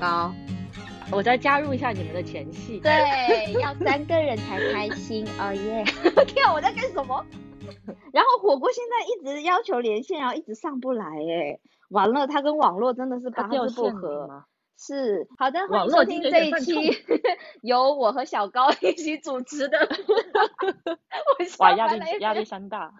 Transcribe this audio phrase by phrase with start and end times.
[0.00, 0.32] 高。
[1.12, 2.80] 我再加入一下你们的前戏。
[2.80, 5.26] 对，要 三个人才开心。
[5.38, 5.84] 哦耶！
[6.26, 7.24] 天啊，我在干什么？
[8.12, 11.58] 然后火锅现在一直要求连线，然后一直上不来，哎，
[11.90, 14.44] 完了，他跟网络真的是八字不合。
[14.82, 16.72] 是好的，欢迎收听这一期
[17.60, 19.78] 由我和小高一起主持的。
[21.60, 22.90] 哇，压力压力山大。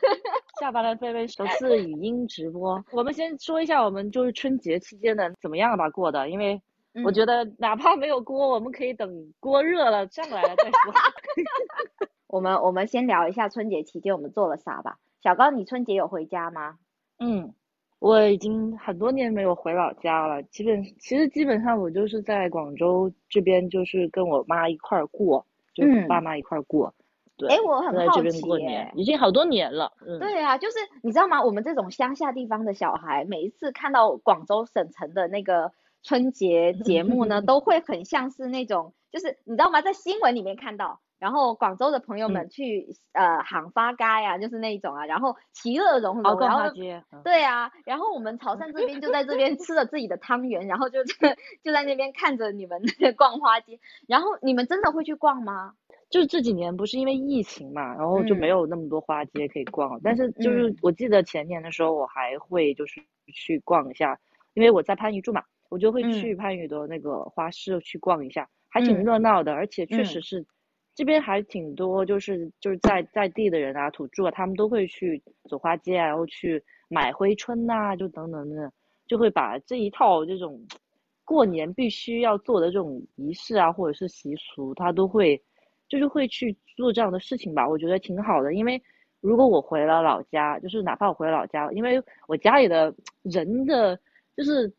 [0.58, 2.82] 下班了，菲菲首次语音直播。
[2.92, 6.62] 我们先说一下，我们就是春节期间的怎么样吧过的，因为
[7.04, 10.94] 我觉得哪怕没有锅，我们可以等锅热了上来了再说。
[12.26, 14.96] 我们我们先聊一下春节期间我们做了啥吧。
[15.22, 16.78] 小高，你春节有回家吗？
[17.18, 17.52] 嗯。
[18.02, 26.92] 我已经很多年没有回老家了，基本其实基本上我就是在广州这边，就是跟我妈一块儿过，就跟爸妈一块儿过。
[27.36, 28.40] 对，哎，我很好奇，
[28.96, 29.92] 已经好多年了。
[30.04, 31.40] 嗯，对啊，就是你知道吗？
[31.40, 35.70] 我们这种乡下地方的小孩，每一次看到广州省城的那个
[36.02, 39.80] 春节节目呢， 都会很像是那种，就是你知道吗？
[39.80, 40.98] 在新闻里面看到。
[41.22, 46.62] 然后广州的朋友们去呃喊发街呀，就是那一种啊，然后其乐融融，然后
[47.22, 52.82] 对啊，然后我们潮汕这边就在这边吃了自己的汤圆，然后就就在那边看着你们
[53.16, 55.74] 逛花街，然后你们真的会去逛吗？
[56.10, 63.00] 就是这几年不是因为疫情嘛，然后就没有那么多花街可以逛，但是就是我记得前年的时候我还会就是
[63.32, 64.18] 去逛一下，
[64.54, 70.44] 因为我在番禺住嘛，我就会去番禺的那个花市去逛一下，还挺热闹的，而且确实是。
[70.94, 78.72] 这边还挺多，就是就是在在地的人啊，土著啊，他们都会去走花街啊，然后去买回春呐，就等等等等，
[79.06, 80.60] 就会把这一套这种
[81.24, 85.42] 过年必须要做的这种仪式啊，或者是习俗，他都会
[85.88, 87.66] 就是会去做这样的事情吧。
[87.66, 88.80] 我觉得挺好的，因为
[89.22, 93.98] 如果我回了老家，就是哪怕我回了老家，因为我家里的人的，
[94.36, 94.70] 就是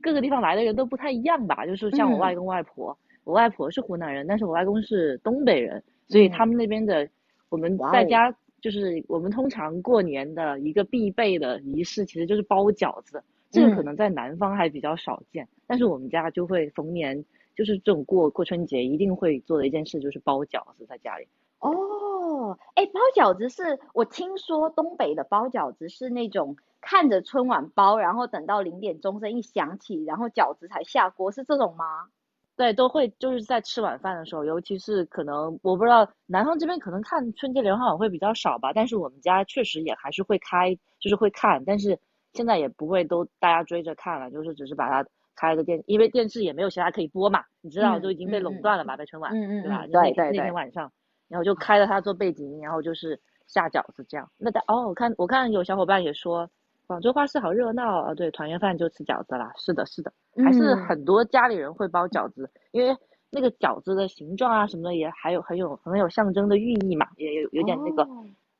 [0.00, 2.96] 各个地方来的人都不太一样吧，就是像我外公外婆。
[3.24, 7.08] 我外婆是湖南人，但是我外公是东北人，所以他们那边的
[7.48, 13.22] 我们在家就是我们通常过年的一个必备的仪式，其实就是包饺子。
[13.50, 17.24] 这个可能在南方还比较少见，但是我们家就会逢年
[17.54, 21.28] 就是这种过过春节一定会做的一件事，就是包饺子在家里。
[21.60, 32.08] 哦，哎，包饺子是我听说东北的包饺子是那种看着春晚包，然后等到零点钟声一响起，然后饺子才下锅，是这种吗？
[32.56, 41.98] 对，都会就是在吃晚饭的时候，尤其是可能我不知道南方这边可能看春节联欢晚会比较少吧，但是我们家确实也还是会开，就是会看，但是
[42.32, 49.86] 现在也不会都大家追着看了，就是只是把它开个电，因为电视也没有其他可以播嘛，你知道都已经被垄断了嘛，被春晚，对吧？
[49.88, 50.36] 对对对。
[50.38, 50.92] 那天晚上，
[51.28, 54.30] 然后就开了它做背景音，然后就是下饺子这样。
[54.38, 56.48] 那大哦，我看我看有小伙伴也说。
[56.86, 58.14] 广州花市好热闹啊！
[58.14, 59.52] 对，团圆饭就吃饺子啦。
[59.56, 60.12] 是的，是的，
[60.44, 62.94] 还是很多家里人会包饺子，因为
[63.30, 68.06] 那个饺子的形状啊什么的也还有很有很有象征的寓意嘛，也有有点那个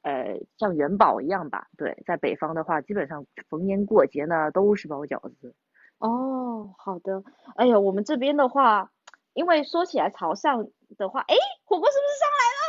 [0.02, 1.66] 呃像元宝一样吧。
[1.76, 5.54] 对，在北方的话，基本上逢年过节呢都是包饺子。
[5.98, 7.22] 哦，好的。
[7.56, 8.90] 哎呀，我们这边的话，
[9.34, 12.63] 因为说起来潮汕的话，哎，火锅是不是上来了？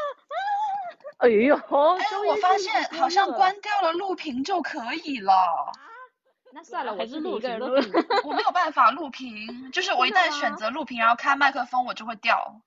[1.17, 1.61] 哎呦，哎，
[2.27, 5.33] 我发现好像关掉了录屏就可以了。
[6.53, 7.49] 那算了，我是录屏，
[8.25, 12.61] 我没有办法录屏，就是我一旦选择录屏，然后开麦克风，我就会掉。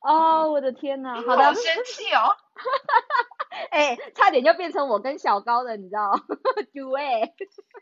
[0.00, 2.36] 哦，我的天呐，好的，好生气哦。
[3.70, 6.12] 哎，差点就变成我跟小高的，你知道？
[6.74, 7.34] 对，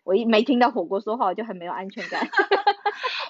[0.04, 2.28] 我一没听到火锅说话，我就很没有安全感。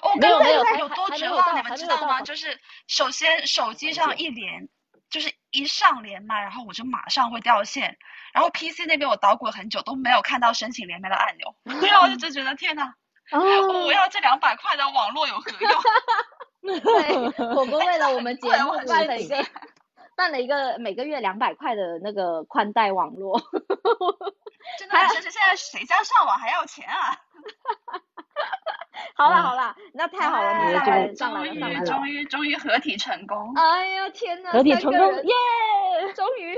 [0.03, 2.21] 我刚才有多绝望，你们知道吗？
[2.21, 4.69] 就是首先手机上一连。
[5.11, 7.97] 就是一上连麦，然后我就马上会掉线，
[8.33, 12.93] 然后 PC 那边我捣鼓了很久都没有看到申请连麦的按钮， 对啊我就只觉得天呐，
[13.31, 15.71] 我要这两百块的网络有何用？
[16.81, 19.45] 对，火锅为了我们节目办了一个
[20.15, 23.39] 办了一个每个月两百块的那个宽带网络，
[24.77, 27.17] 真的， 是现在谁家上网还要钱啊？
[29.15, 30.65] 好了好了，那太好了，
[31.09, 33.53] 你上来上来终于终于终于合体成功！
[33.55, 35.33] 哎呀天呐，合体成功耶！
[36.15, 36.55] 终于，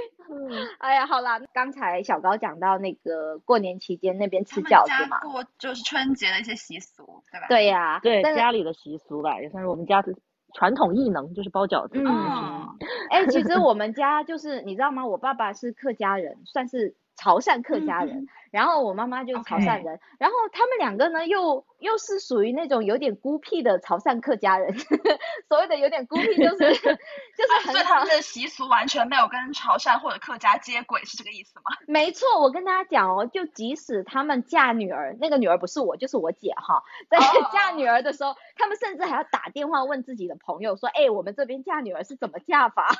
[0.80, 7.48] 哎呀好了，刚才小高讲到那个过年期间那边吃饺子嘛，过就是春节的一些习俗，对吧？
[7.50, 10.14] 对呀，对家里的习俗吧，也算是我们家的
[10.54, 12.00] 传统异能，就是包饺子。
[12.00, 12.68] 嗯，
[13.10, 15.06] 哎，其实我们家就是你知道吗？
[15.06, 16.96] 我爸爸是客家人，算是。
[17.16, 24.78] 潮汕客家人，然后我妈妈就是潮汕人，然后他们两个呢又又是属于那种有点孤僻的潮汕客家人，
[25.50, 31.76] 所谓的有点孤僻就是 就是是很他们的习俗完全没有跟潮汕或者客家接轨，是这个意思吗？
[31.90, 37.18] 没错，我跟大家讲哦，就即使他们嫁女儿，那个女儿不是我就是我姐哈，在
[37.52, 42.96] 嫁女儿的时候，他们甚至还要打电话问自己的朋友说，哎，我们这边嫁女儿是怎么嫁法？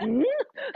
[0.00, 0.22] 嗯，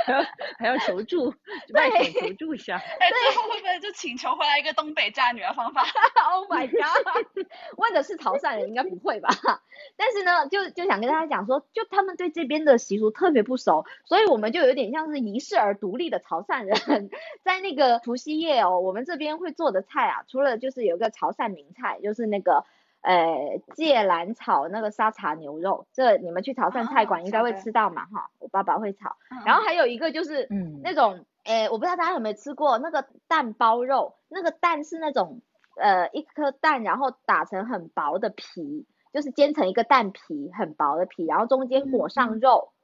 [0.07, 0.23] 还要
[0.59, 1.35] 还要求助，
[1.75, 2.77] 外省求助一下。
[3.01, 5.83] 哎，最后会不会就请求回来一个东北嫁女儿方法？
[6.31, 7.47] Oh my god！
[7.77, 9.29] 问的是潮汕人，应该不会吧？
[9.97, 17.11] 但是呢，就就想跟大家讲说，就他们对这边的习俗特别不熟，所以我们就有点像是遗世而独立的潮汕人。
[17.43, 22.65] 在那个除夕夜哦，我们这边会做的菜啊，除了就是有个潮汕名菜，就是那个。
[23.01, 29.17] 呃，芥兰炒那个沙茶牛肉，这你们去潮汕菜馆应该会吃到嘛，哈，我爸爸会炒。
[29.47, 35.41] 然后还有一个就是，嗯，那种，呃，我不知道大家有没有吃过那个蛋包肉，那个蛋是那种，
[35.81, 42.75] 呃，一颗蛋，然后打成很薄的皮，就是煎成一个蛋皮，很薄的皮，然后中间裹上肉。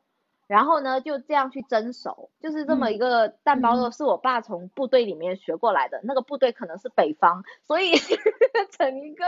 [0.47, 6.01] 然后呢，就这样去蒸熟，就是这么一个蛋包肉，是我爸从部队里面学过来的。
[6.05, 7.93] 那个部队可能是北方，所以
[8.77, 9.25] 整一个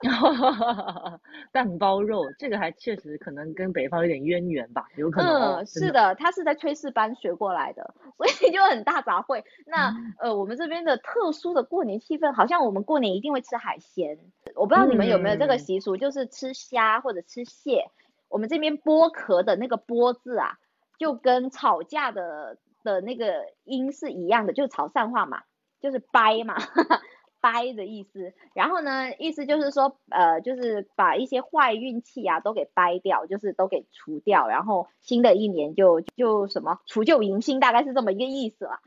[1.52, 5.56] 蛋包肉，这个还确实可能跟北方有点渊源吧，有可能。
[5.56, 9.42] 嗯，是的，他是在炊事班学过来的，所以就很大杂烩。
[9.66, 14.18] 那呃，我们这边的特殊的过年气氛，好像我们过年一定会吃海鲜。
[14.54, 17.90] 我不知道你们有没有这个习俗，就是吃虾或者吃蟹。
[18.28, 20.58] 我们这边剥壳的那个剥字啊，
[20.98, 25.42] 就跟吵架的的那个音是一样的，就是潮汕话嘛，
[25.80, 26.56] 就是掰嘛，
[27.40, 28.34] 掰的意思。
[28.54, 38.80] 然后呢，意思就是说，呃，就是把一些坏运气啊都给掰掉，就是都给除掉，然后新的一年就就什么除旧迎新，大概是这么一个意思了。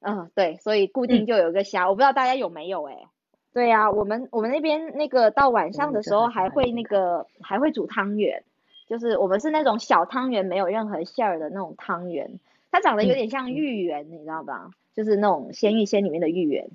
[0.00, 3.08] 嗯，对，所以固定就有一个虾，我不知道大家有没有哎。
[3.52, 8.44] 对呀，我们我们那边那个到晚上的时候还会那个还会煮汤圆。
[8.86, 12.38] 就是我们是那种小汤圆，没有任何馅儿的那种汤圆，
[12.70, 14.70] 它长得有点像芋圆，你知道吧？
[14.94, 16.68] 就是那种鲜芋仙里面的芋圆，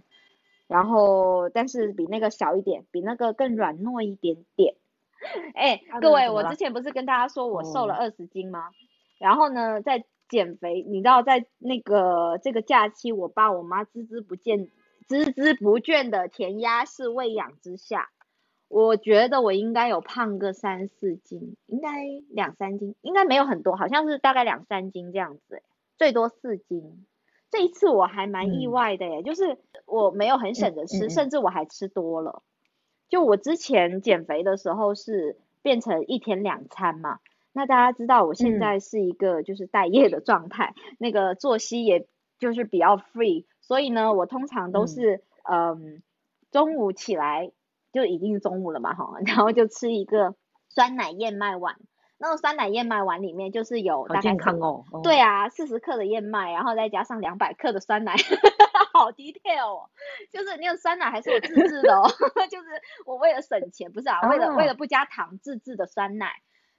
[0.67, 4.75] 然后但是比那个小一点，比那个更软糯一点点。
[5.53, 8.69] 哎，各位，我之前不是跟大家说我瘦了二十斤吗？
[9.19, 14.69] 然后呢，在减肥，你知道在那个这个假期，我爸我妈孜孜不倦、
[15.07, 18.09] 孜孜不倦的填鸭式喂养之下。
[18.69, 25.63] 我觉得我应该有胖个三四斤，应该两三斤，应该没有很多，好像是大概两三斤这样子，
[25.98, 27.06] 最多四斤。
[27.50, 29.57] 这一次我还蛮意外的耶，就是
[29.88, 32.44] 我没有很省着吃，甚至我还吃多了。
[33.10, 37.18] 就我之前减肥的时候是变成一天两餐嘛，
[37.51, 42.07] 那大家知道我现在是一个就是待业的状态，那个作息也
[42.38, 46.04] 就是比较 free，所以呢，我通常都是嗯
[46.51, 47.51] 中午起来。
[47.91, 50.36] 就已经是中午了嘛哈， 然后就吃一个
[50.69, 51.75] 酸奶燕麦碗，
[52.18, 58.15] 那个酸奶燕麦碗里面就是有大概健康哦，对啊，四十克的燕麦，然后再加上两百克的酸奶，
[58.94, 59.89] 好 detail 哦，
[60.31, 62.07] 就是那个酸奶还是我自制的哦，
[62.50, 62.68] 就是
[63.06, 66.31] 我为了省钱不是啊，为了为了不加糖自制的酸奶。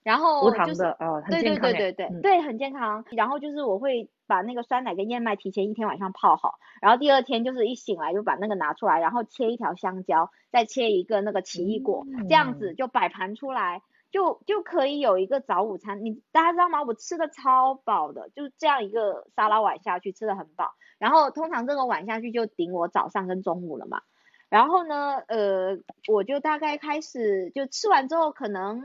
[0.02, 0.82] 然后就是
[1.28, 3.04] 对对对对对对很健康。
[3.10, 13.82] 然后就是我会把那个酸奶跟燕麦提前一天晚上泡好，然后第二天就是一醒来就把那个拿出来，然后切一条香蕉，再切一个那个奇异果，这样子就摆盘出来，
[14.12, 16.04] 就就可以有一个早午餐。
[16.04, 16.84] 你大家知道吗？
[16.84, 20.74] 我吃的超饱的，就是这样一个沙拉碗下去吃的很饱。
[20.98, 24.02] 然后通常这个碗下去就顶我早上跟中午了嘛。
[24.48, 28.80] 然后呢，呃，我就大概开始就吃完之后可能。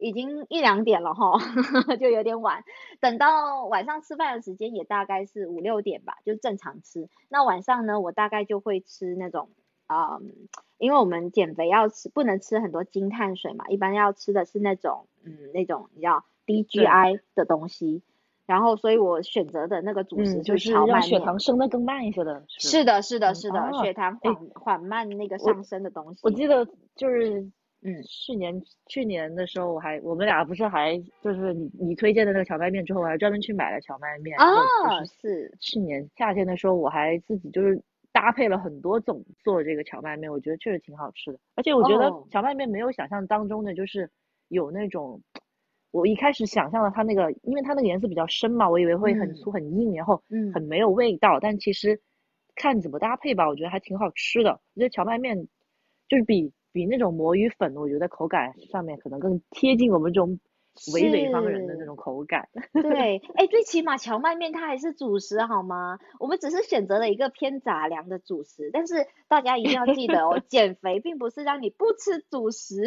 [0.00, 1.38] 已经一两点了哈，
[2.00, 2.64] 就有点晚。
[3.00, 7.08] 等到晚上吃饭的时间也大概是五六点吧，就正常吃。
[7.28, 9.50] 那晚上呢，我大概就会吃那种，
[9.88, 10.32] 嗯，
[10.78, 18.02] 因为我们减肥要吃，不能吃很多精碳水嘛，一般要吃的是那种，嗯，那种你要低 GI 的东西。
[18.46, 22.42] 然后，所以我选择的那个主食就是让血糖升得更慢一些的。
[22.48, 26.20] 是的，是的，是的，血糖缓缓慢那个上升的东西。
[26.22, 26.66] 我记得
[26.96, 27.50] 就是。
[27.82, 34.38] 嗯，去年去年的时候，我还我们俩不是还就是你你推荐的那个荞麦面之后，我还专门去买了荞麦面。
[34.38, 34.44] 啊，
[35.06, 37.82] 是去年夏天的时候，我还自己就是
[38.12, 41.38] 搭配了很多种做这个荞麦面，我觉得确实挺好吃的。
[41.54, 44.10] 而且我觉得荞麦面没有想象当中的就是
[44.48, 45.22] 有那种，
[45.90, 50.22] 我一开始想象的它那个，因为它那个颜色比较深嘛，我以为会很粗很硬，然后
[50.52, 51.40] 很没有味道。
[51.40, 51.98] 但其实
[52.56, 54.50] 看怎么搭配吧，我觉得还挺好吃的。
[54.74, 55.48] 我觉得荞麦面
[56.06, 56.52] 就是比。
[56.72, 60.38] 比那种魔芋粉，我觉得口感上面可能更贴近我们这种
[60.92, 62.48] 伪北方人的那种口感。
[62.72, 65.98] 对，哎，最起码荞麦面它还是主食好吗？
[66.18, 72.86] 我们只是选择了一个偏杂粮的主食，但是大家一定要记得哦， 减肥并不是让你不吃主食，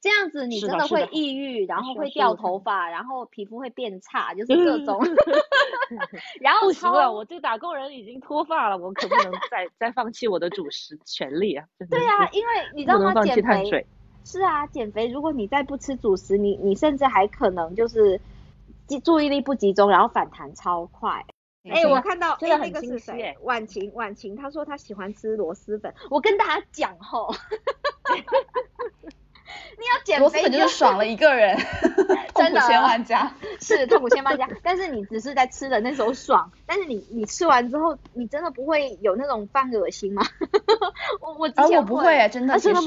[0.00, 5.00] 这样子你真的会抑郁，然后会掉头发，然后皮肤会变差，就是各种。
[6.40, 11.66] 然后不行了，我这个打工人已经脱发了，我可不能再再放弃我的主食权利啊！
[11.90, 13.12] 对啊，因为你知道吗？
[13.22, 13.86] 减肥。
[14.24, 18.20] 是啊，减肥如果你再不吃主食，你你甚至还可能就是
[18.88, 21.24] 注注意力不集中，然后反弹超快。
[21.68, 23.36] 哎，我看到哎那个是谁？
[23.42, 25.94] 婉晴，婉晴，她说她喜欢吃螺蛳粉。
[26.10, 27.32] 我跟大家讲吼。
[29.78, 31.56] 你要减肥就是爽了一个人，
[32.34, 40.22] 痛苦千万家是痛苦千万家，但是你只是在吃的那时候爽，但是你你吃完之后，你真的不会有那种犯恶心吗？
[41.20, 42.80] 我我啊我不会真的其实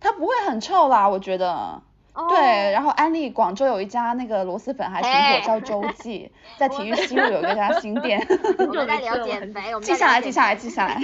[0.00, 1.82] 它不会很臭啦，我觉得。
[2.28, 8.24] 对，然后安利广州有一家那个螺蛳粉还挺火，叫周记， 在体育西路有一家新店。
[8.56, 10.96] 我们在聊减肥，我们记下来记下来记下来。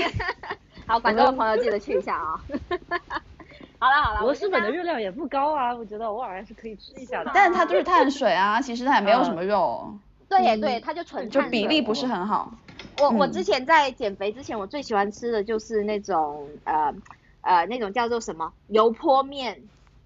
[0.86, 2.40] 好，广州的朋友记得去一下啊。
[3.80, 7.30] 好了好了，螺蛳粉的热量也不高啊，我觉得偶尔还是可以吃一下的。
[7.34, 9.92] 但它就是碳水啊，其实它也没有什么肉。
[10.28, 12.52] 对也对，它就纯就比例不是很好。
[13.00, 16.94] 我我之前在减肥之前，我最喜欢吃的就是那种呃
[17.40, 19.60] 呃那种叫做什么油泼面，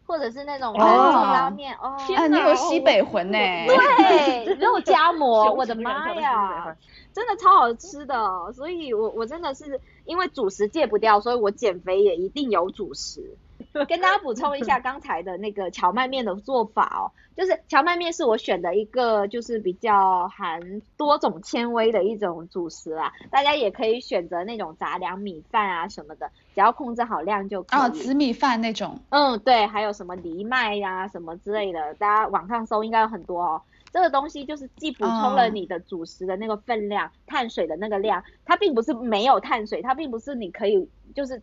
[0.07, 1.75] 或者是那种干葱拉面。
[1.75, 3.39] 哦，啊，你有西北魂呢？
[3.39, 6.75] 对，肉夹馍，我的妈呀，
[7.13, 8.53] 真的超好吃的。
[8.55, 13.37] 所以我我真的是因为主食戒不掉，所以我减肥也一定有主食。
[13.89, 27.81] 跟大家补充一下刚才的那个荞麦面的做法哦，就是荞麦面是我选的一个就是比较含多种纤维的一种主食啦，大家也可以选择那种杂粮米饭啊什么的，只要控制好量就可以。
[27.81, 29.01] 哦，紫米饭那种。
[29.09, 33.61] 嗯，对，还有什么藜麦呀什么之类的，大家网上搜应该有很多哦。
[33.93, 41.43] 这个东西就是既补充了你的主食的那个分量，碳水的那个量，它并不是没有碳水，它并不是你可以就是。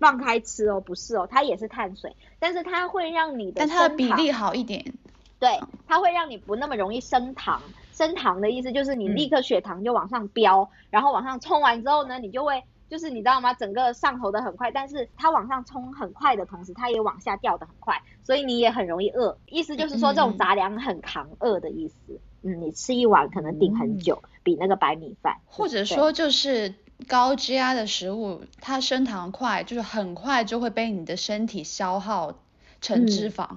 [0.00, 4.84] 放开吃哦，不是哦，它也是碳水，但是它会让你的，但它的比例好一点。
[5.38, 7.62] 对，它会让你不那么容易升糖。
[7.92, 13.52] 升糖的意思就是你立刻血糖就往上飙，然后往上冲完之后呢，你就会就是你知道吗？
[13.52, 19.36] 整个上头的很快，但是它往上冲很快的同时，它也往下掉的很快，所以你也很容易饿。
[19.46, 22.18] 意思就是说这种杂粮很扛饿的意思。
[22.42, 25.36] 嗯，你吃一碗可能顶很久，比那个白米饭。
[25.46, 26.74] 或者说就是。
[27.10, 32.34] 高 GI 的食物，它升糖快，就是很快就会被你的身体消耗
[32.80, 33.48] 成脂肪，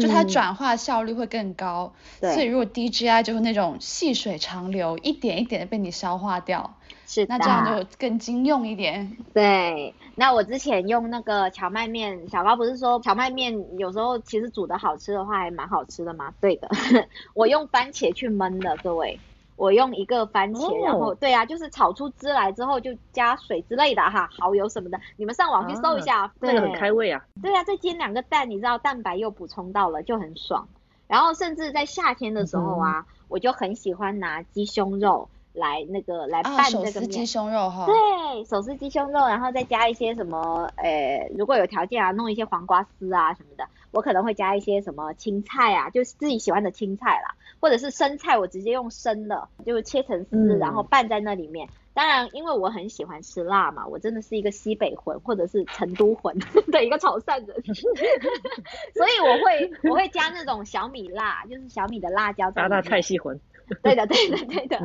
[0.00, 1.92] 就它转化效率会更高。
[2.20, 6.74] 所以如果低 GI 就是那种细水长流，一点一点的被你消化掉。
[7.06, 9.14] 是那这样就更经用一点。
[9.34, 16.32] 对，那我之前用那个荞麦面，小高不是说荞麦面有时候其实煮的好吃的话还蛮好吃的吗？
[16.40, 16.70] 对的，
[17.34, 19.20] 我用番茄去焖的，各位。
[19.62, 27.24] 我用一个番茄，然后对啊，就是炒出汁来之后就加水之类的哈，蚝油什么的，你们上网去搜一下，这个很开胃啊。
[27.40, 30.66] 对啊，再煎两个蛋，你知道蛋白又补充到了，就很爽。
[31.06, 36.92] 然后甚至在夏天的时候啊，我就很喜欢拿鸡胸肉来那个来拌这个面。
[36.92, 37.86] 手撕鸡胸肉哈。
[37.86, 47.34] 对，手撕鸡胸肉，然后再加一些什么，呃，如果有条件啊，弄一些黄瓜丝啊什么的，我可能会加一些什么青菜啊，就是自己喜欢的青菜啦。
[47.60, 51.68] 或者是生菜，我直接用生的，就是切成丝，然后拌在那里面。
[51.94, 56.36] 当然，因为我很喜欢吃辣嘛，我真的是一个西北魂或者是成都魂
[56.72, 57.62] 的一个潮汕人，
[58.94, 62.50] 所以我会我会加那种小米辣，就是小米的辣椒。
[62.50, 63.38] 加大菜系魂。
[63.82, 64.76] 对的，对的，对的。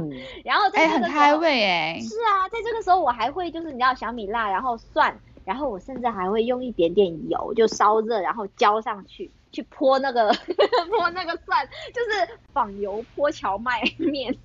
[0.44, 2.00] 然后在很开胃哎。
[2.02, 9.32] 是啊，在这个时候我还会就是你知道小米辣，然后蒜，然后我甚至还会用一点点油就烧热，然后浇上去。
[9.50, 10.30] 去泼那个
[10.92, 14.36] 泼那个蒜，就是仿油泼荞麦面，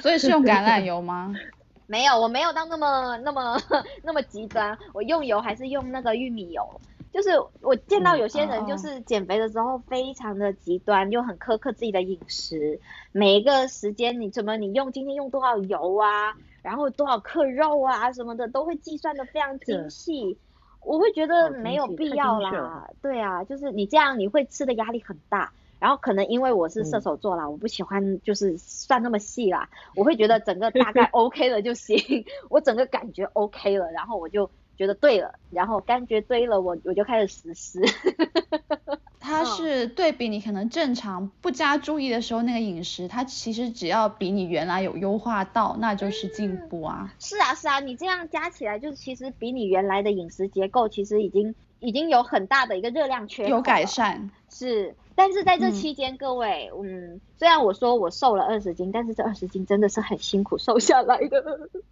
[0.00, 1.32] 所以是用橄榄油吗？
[1.86, 3.60] 没有，我没有到那么那么
[4.02, 6.80] 那么极端，我用油还是用那个玉米油。
[7.16, 7.30] 就是
[7.62, 12.78] 我见到有些人就是减肥的时候非常的极端，就很苛刻自己的饮食，
[13.10, 20.36] 每一个时间你怎么你用今天用多少油啊，然后多少克肉啊什么的都会计算的非常精细。
[20.82, 37.80] 我会觉得没有必要啦，对啊，就是你这样你会吃的压力很大，然后可能因为我是射手座啦，我不喜欢就是算那么细啦，我会觉得整个大概 OK 了就行，我整个感觉 OK 了，然后我就觉得对了，然后感觉对了，我我就开始实施。
[39.18, 47.12] 它是对比你可能正常不加注意的时候那个饮食，它其实只要比你原来有优化到，那就是进步啊。
[47.18, 54.30] 是啊是啊，你这样加起来就是其实比你原来的饮食结构其实已经已经有很大的一个热量缺有改善。
[54.48, 61.42] 是，但是在这期间，各位，嗯，虽然我说我瘦了二十斤，但是这二十斤真的是很辛苦瘦下来的，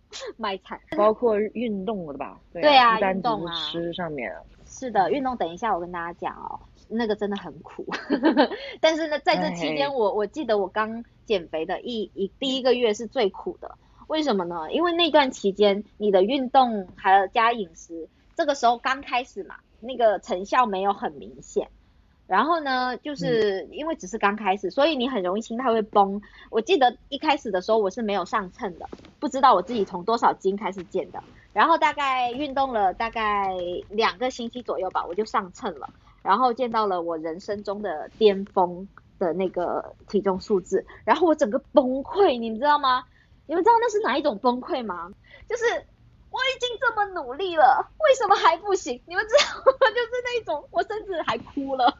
[0.36, 0.78] 卖惨。
[0.96, 2.38] 包括运动的吧？
[2.52, 4.30] 对啊，运动啊，吃上面。
[4.66, 5.34] 是的，运动。
[5.38, 7.86] 等一下我跟大家讲哦，那个真的很苦。
[8.80, 13.74] 但是呢，在这期间，我我记得我刚减肥的一一第一个月是最苦的。
[14.06, 14.70] 为什么呢？
[14.70, 21.68] 因为那段期间你的运动还有加饮食，这个时候刚开始嘛，那个成效没有很明显。
[22.26, 26.20] 然后呢，就是因为只是刚开始，所以你很容易心态会崩。
[26.50, 28.88] 我记得一开始的时候我是没有上秤的，
[29.20, 31.22] 不知道我自己从多少斤开始减的。
[31.52, 33.54] 然后大概运动了大概
[33.90, 35.88] 两个星期左右吧，我就上秤了，
[36.22, 38.88] 然后见到了我人生中的巅峰
[39.18, 43.04] 的那个体重数字，然后我整个崩溃，你们知道吗？
[43.46, 45.10] 你们知道那是哪一种崩溃吗？
[45.48, 45.64] 就是。
[46.34, 49.00] 我已经这么努力了，为什么还不行？
[49.06, 49.88] 你们知道吗？
[49.90, 51.96] 就是那种，我甚至还哭了。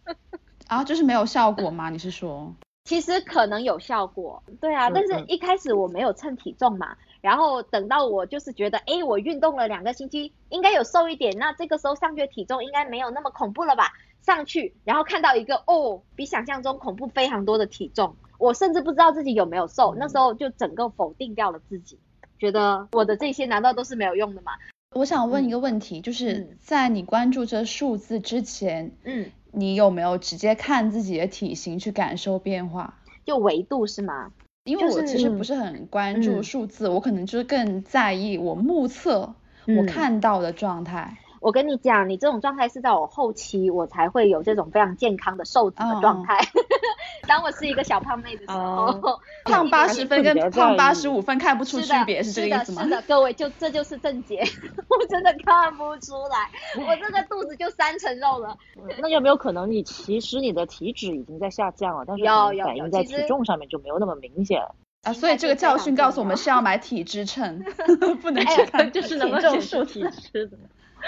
[0.68, 1.90] 啊，就是没有效果吗？
[1.90, 2.50] 你是说？
[2.86, 13.92] 其实可能有效果，对啊，但是一开始我没有称体重嘛，然后等到我就是觉得，哎，我运动了两个星期，应该有瘦一点，那这个时候上去的体重应该没有那么恐怖了吧？
[14.22, 21.98] 上去，然后看到一个哦，比想象中恐怖非常多的体重，我甚至不知道自己有没有瘦，那时候就整个否定掉了自己。
[22.38, 24.52] 觉得我的这些难道都是没有用的吗？
[24.94, 32.98] 我想问一个问题，就是在你关注这数字之前，嗯，你有没有直接看自己的体型去感受变化？
[33.24, 34.32] 就维度是吗？
[34.64, 39.34] 因为我其实不是很关注数字，我可能就是更在意我目测
[39.66, 41.18] 我看到的状态。
[41.40, 46.38] 我跟你讲，你这种状态是在我后期，我才会有这种非常健康的瘦子的状态。
[47.26, 52.82] 当我是一个小胖妹的时候，胖八十分跟胖八十五分看不出区别，是这个意思吗？
[52.84, 54.40] 是的，各位，就这就是症结，
[54.88, 58.56] 我真的看不出来，我这个肚子就三层肉了。
[59.00, 62.24] 那有没有可能你其实你的体脂已经在下降了，但是
[62.64, 64.62] 反映在体重上面就没有那么明显？
[65.02, 67.62] 啊，所以这个教训告诉我们是要买体脂秤，
[68.20, 70.56] 不能只看就是体重数体脂的。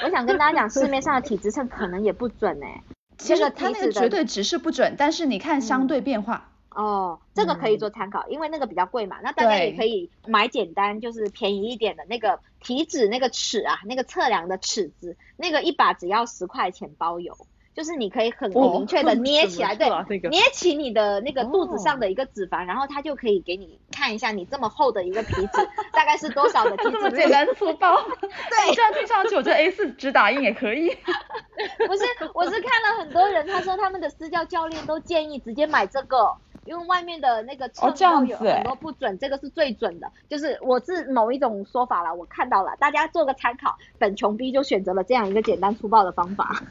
[0.04, 2.82] 我想跟大家讲，市面上的体脂秤可能也不准哎。
[3.18, 6.48] 其实它那个绝对值是不准，但是你看相对变化。
[6.70, 9.18] 哦，这个可以做参考，因为那个比较贵嘛。
[9.22, 17.36] 那大家也可以买简单，就是便宜一点的那个体脂那个尺啊，那个测量的尺子，那个一把只要十块钱包邮。
[17.80, 19.88] 就是你可以很明确的捏起来，对，
[20.28, 26.90] 捏起你的那个肚子上的一个脂肪，然后它就可以给你看一下你这么厚的一个皮脂大概是多少的体脂。
[26.90, 27.96] 这么简单粗暴。
[28.20, 30.90] 对，这样听上去我觉得 A 四纸打印也可以。
[30.90, 36.36] 不是，我是看了很多人，他说他们的私教教练都建议直接买这个。
[36.66, 40.10] 因为外面的那个称都有很多不准，这个是最准的。
[40.28, 43.76] 就是我是某一种说法了，我看到了，大家做个参考。
[43.98, 46.62] 本穷逼就选择了这样一个简单粗暴的方法。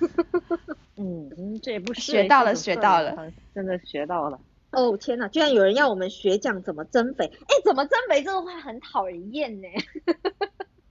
[0.96, 4.40] 嗯，这也不学到了，学到了，真的学到了。
[4.72, 7.26] 哦天哪，居然有人要我们学讲怎么增肥？
[7.26, 9.68] 哎，怎么增肥这个话很讨人厌呢。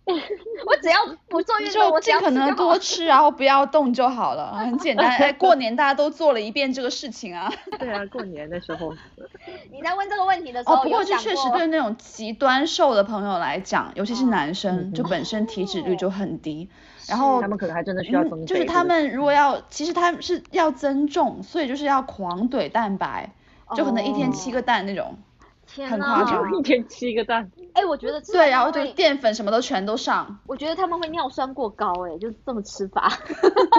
[0.66, 0.97] 我只要
[1.29, 5.07] 不做运动，我尽可能多吃，然后不要动就好了，很简单。
[5.09, 7.53] 哎，过年大家都做了一遍这个事情啊。
[7.79, 8.94] 对啊，过年的时候。
[9.71, 16.68] 你在问这个问题的时候，哦，不过这确实对那种极端瘦的朋友来讲，尤其是男生，就本身体脂率就很低，
[17.09, 23.31] 然后他们可能还真的需要增就是他们如果要，其实他们是要增重，所以就是要狂怼蛋白，
[23.77, 25.16] 就可能一天七个蛋那种。
[25.87, 27.51] 很夸张，一天七个蛋。
[27.74, 30.38] 哎，我觉得对，然后就淀粉什么都全都上。
[30.46, 33.12] 我觉得他们会尿酸过高，哎，就这么吃法。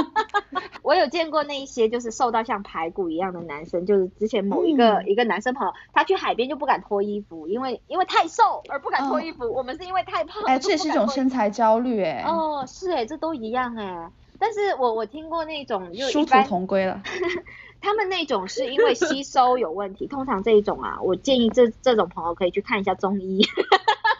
[0.81, 9.51] 我有见过那一些就是瘦到像排骨一样的男生，就是之前某一个一个男生朋友，他去海边就不敢脱衣服，因为因为太瘦而不敢脱衣服。
[9.53, 10.41] 我们是因为太胖。
[10.45, 12.23] 哎，这也是一种身材焦虑，哎。
[12.25, 14.09] 哦，是哎，这都一样哎。
[14.39, 17.01] 但是我我听过那种就殊途同归了。
[17.81, 23.45] 他们那种是因为吸收有问题，通常这一种啊，我建议这这种朋友可以去看一下中医。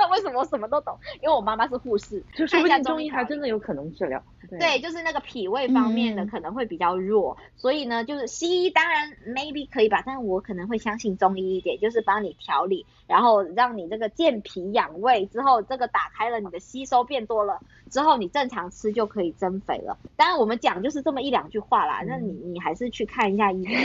[0.10, 0.98] 为什么我什么都懂？
[1.22, 4.22] 因为我妈妈是护士，看一下中医还真的有可能治疗。
[4.50, 17.60] 对，就是那个脾胃方面的可能会比较弱，所以呢，就是西医当然 maybe 可以吧，但我可能会相信中医一点，就是帮你调理，然后让你这个健脾养胃之后，这个打开了你的吸收变多了
[17.91, 19.98] 之后，你正常吃就可以增肥了。
[20.15, 23.76] 当然我们讲就是这么一两句话啦，那你你还是去看一下医生，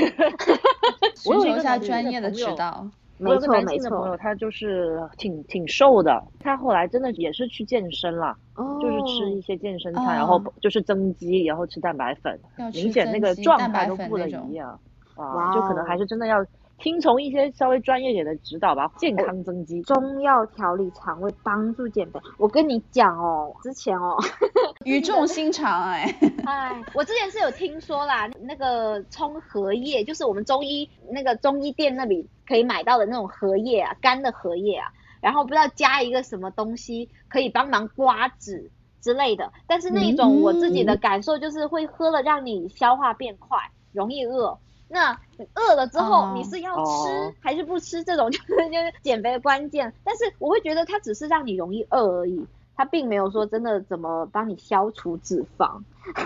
[1.17, 2.89] 寻求一下专业的指导。
[3.19, 8.37] 我有个男性的朋友，他就是挺挺瘦的，他后来真的也是去健身了，
[8.83, 12.39] 就是吃一些健身餐，然后就是增肌，然后吃蛋白粉，
[12.73, 14.81] 明显那个状态都不能一样，
[15.15, 16.45] 啊，就可能还是真的要。
[16.85, 22.21] 听从一些稍微专业点的指导吧，健康增肌，中药调理肠胃，帮助减肥。
[22.37, 24.19] 我跟你讲哦，之前哦，
[24.85, 26.15] 语重心长哎。
[26.45, 34.93] 哎，我之前是有听说啦，那个冲荷叶，就是我们中医那个中医店那里可以买到的那种荷叶啊，干的荷叶啊，
[35.23, 38.71] 然后不知道加一个什么东西可以帮忙刮脂
[39.01, 39.51] 之类的。
[39.67, 43.57] 但是那一种我自己的感受就是会喝了让你消化变快，
[43.91, 44.59] 容易饿。
[44.89, 45.19] 那
[45.55, 48.03] 饿了之后，你是要吃还是不吃？
[48.05, 49.93] 这种 就是就是减肥的关键。
[50.05, 55.81] 但是我会觉得它只是让你容易饿而已，它并没有说真的怎么帮你消除脂肪。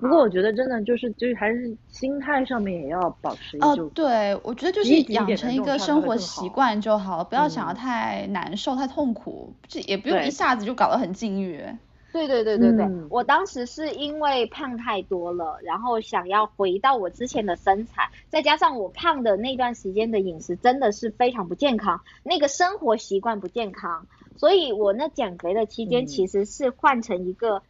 [0.00, 11.64] 不过我觉得真的就是就是还是心态上面也要保持哦，对，我觉得就是养成一个生活习惯就好了，不要想要太难受、太痛苦，这也不用一下子就搞得很禁欲。
[12.10, 27.62] 对对对对对，我当时是因为胖太多了，然后想要回到我之前的身材，再加上我胖的那段时间的饮食真的是非常不健康，那个生活习惯不健康，所以我那减肥的期间其实是换成一个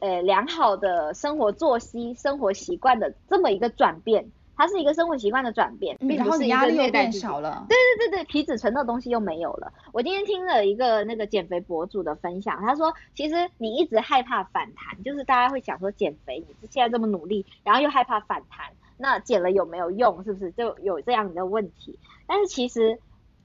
[0.00, 4.32] 呃良好的生活作息、生活习惯的这么一个转变。
[4.56, 7.66] 它是一个生活习惯的转变，然后压力又变少了。
[7.68, 9.72] 对对对对，皮质醇的东西又没有了。
[9.92, 20.22] 我今天听了一个那个减肥博主的分享，他说，其实你一直害怕反弹，就是大家会想说减肥，你现在这么努力，然后又害怕反弹，那减了有没有用？
[20.22, 21.98] 是不是就有这样的问题？
[22.26, 22.98] 但是其实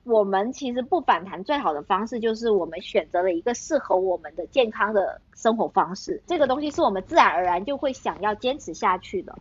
[0.04, 9.36] 我们其实不反弹最好的方式，就是我们选择了一个适合我们的健康的生活方式，这个东西是我们自然而然就会想要坚持下去的。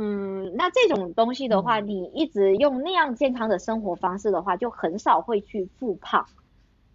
[0.00, 6.24] 嗯，那这种东西的话，你一直用那样健康的生活方式的话，就很少会去复胖。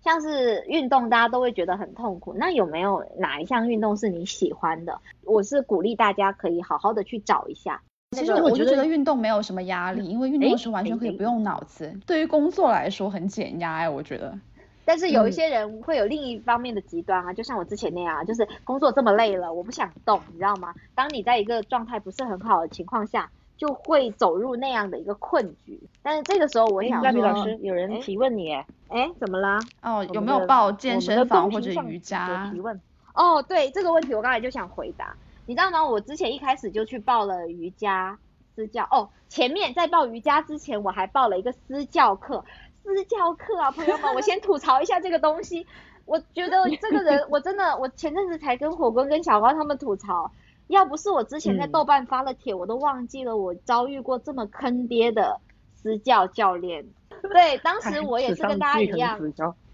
[0.01, 2.33] 像是运动，大家都会觉得很痛苦。
[2.37, 5.01] 那有没有哪一项运动是你喜欢的？
[5.25, 7.81] 我是鼓励大家可以好好的去找一下。
[8.11, 11.93] 其实我就觉得运动没有什么压力，因为运动是完全可以不用脑子。
[12.05, 14.37] 对于工作来说很减压哎，我觉得。
[14.85, 20.73] 但是有一些人会有另一方面的极端啊，就像我之前那样，就是工作这么累了，我不想动，你知道吗？
[20.93, 25.79] 当你在一个状态不是很好的情况下，就会走入那样的一个困局。
[26.01, 28.53] 但是这个时候，我想说，老师有人提问你，
[28.89, 29.59] 哎，怎么啦？
[29.81, 32.49] 哦，有没有报健身房或者瑜伽？
[32.51, 32.79] 提问。
[33.13, 35.15] 哦，对这个问题，我刚才就想回答，
[35.45, 35.85] 你知道吗？
[35.85, 38.17] 我之前一开始就去报了瑜伽
[38.55, 42.43] 私教，哦，前面在报瑜伽之前，我还报了一个私教课。
[42.83, 45.65] 私教课啊，朋友们， 我先吐槽一下这个东西。
[46.05, 50.29] 我觉得 这个人，我真的，我前阵子才跟火锅跟小花他们吐槽，
[50.67, 55.39] 要不是我之前在豆瓣发了帖，我都忘记了我遭遇过这么坑爹的
[55.75, 56.85] 私教教练。
[57.31, 59.19] 对，当时我也是跟大家一样。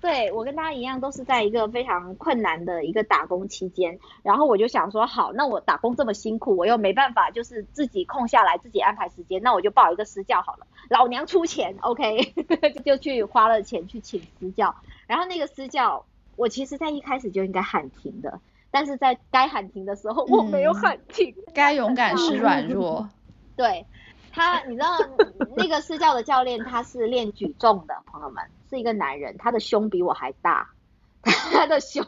[0.01, 12.33] 对我跟大家一样，都是在一个非常困难的一个打工期间，然后我就想说，好，那我打工这么辛苦，我又没办法，就是自己空下来自己安排时间，那我就报一个私教好了，老娘出钱，OK，
[12.85, 14.73] 就去花了钱去请私教，
[15.05, 16.05] 然后那个私教，
[16.38, 18.39] 我其实在一开始就应该喊停的，
[18.71, 23.09] 但是在该喊停的时候我没有喊停，该勇敢是 软弱，
[23.57, 23.85] 对。
[24.39, 24.97] 他，你知道
[25.58, 30.69] 那个私教的教练，他是练举重的，朋友们，是一个男人，他的胸比我还大，
[31.21, 32.06] 他的胸，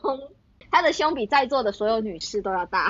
[0.72, 2.88] 他的胸比在座的所有女士都要大。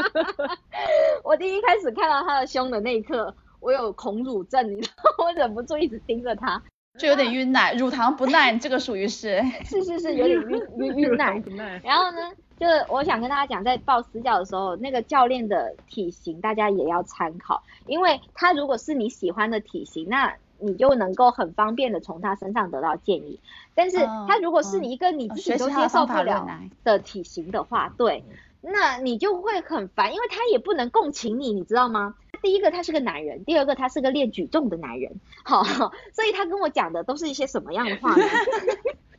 [1.24, 6.62] 我第一开始看到他的胸的那一刻，我有恐乳症，你知道， 我忍不住一直盯着他，
[6.98, 11.42] 就有点晕奶，乳糖不耐，这个属于是，是是是，有点晕晕晕奶。
[11.82, 12.30] 然后呢？
[12.60, 23.40] 就是我想跟大家讲，在报私教的时候，那个教练的体型大家也要参考，因为他如果是你喜欢的体型，那你就能够很方便的从他身上得到建议。
[23.74, 23.96] 但是
[24.28, 26.46] 他如果是你一个你自己都接受不了
[26.84, 28.24] 的体型的话，对，
[28.60, 32.14] 那你就会很烦，因为他也不能共情你，你知道吗？
[32.42, 35.62] 第一个他是个男人，第二个他是个练举重的男人，好，
[36.12, 38.22] 所以他跟我讲的都是一些什么样的话呢？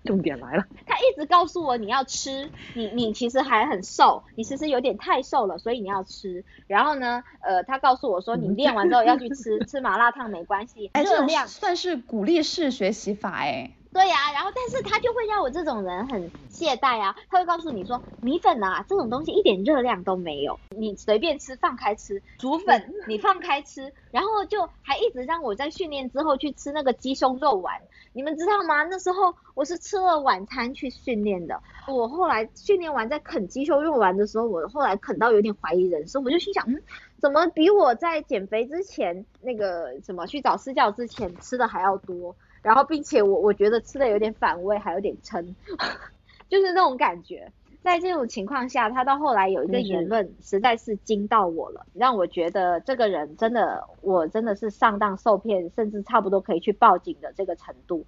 [0.04, 6.44] 重点来了，他一直告诉我你要吃，你你其实还很瘦，你其实有点太瘦了，所以你要吃。
[6.68, 13.72] 然后呢，呃，他告诉我说你练完之后要去吃吃麻辣烫没关系，热量算是鼓励式学习法哎。
[13.94, 27.82] 对呀，然后但是他就会让我这种人很懈怠啊，他会告诉你说米粉啊这种东西一点热量都没有，你随便吃放开吃，煮粉你放开吃，然后就还一直让我在训练之后去吃那个鸡胸肉丸，
[28.14, 28.84] 你们知道吗？
[28.84, 36.82] 那时候我是吃了晚餐去训练的，我后来训练完在啃鸡胸肉丸的时候，我后来啃到有点怀疑人生，我就心想，嗯，
[37.20, 42.38] 怎么比我在减肥之前那个什么去找私教之前吃的还要多？
[42.62, 45.56] 然后，并且我我觉得吃的有点反胃，还有点撑，
[46.50, 47.52] 就是那种感觉。
[47.82, 58.06] 在这种情况下，他到后来有一个言论，实在是惊到我了，让我觉得这个人真的，我真的是上当受骗，甚至差不多可以去报警的这个程度，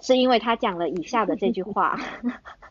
[0.00, 2.00] 是因为他讲了以下的这句话。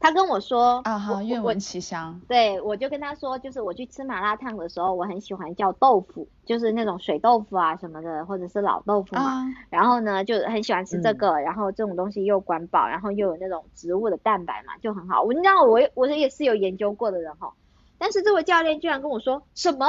[0.00, 2.20] 他跟我说啊哈，愿闻其详。
[2.28, 9.44] 对，我就跟他说，就是我去吃麻辣烫的时候，我很喜欢叫豆腐，就是那种水豆腐啊什么的，或者是老豆腐嘛。
[9.70, 15.22] 然后呢，就很喜欢吃这个，然后这种东西又管饱，然后又有那种植物的蛋白嘛，就很好。
[15.22, 17.52] 我你知道，我我也是有研究过的人哈。
[17.98, 19.88] 但是这位教练居然跟我说什么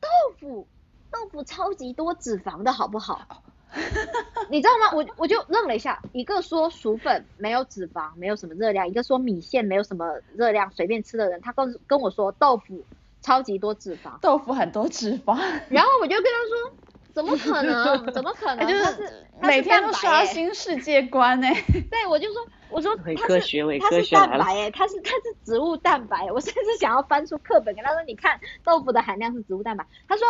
[0.00, 0.68] 豆腐，
[1.10, 3.20] 豆腐超级多脂肪的好不好？
[4.50, 4.92] 你知道吗？
[4.94, 12.84] 我我就愣了一下，一个说薯粉没有脂肪，没有什么热量，一个说米线没有什么热量，随便吃的人，他跟跟我说豆腐
[13.20, 15.36] 超级多脂肪，豆腐很多脂肪，
[15.68, 16.76] 然后我就跟他说，
[17.12, 18.06] 怎么可能？
[18.12, 18.66] 怎么可能？
[18.68, 21.48] 就是每天都刷新世界观呢。
[21.90, 30.26] 对，我就说，我说伪科学，伪科学，它是蛋白哎，它是它是植物蛋白，我甚至想要翻出课本跟他说，你看豆腐的含量是植物蛋白，他说。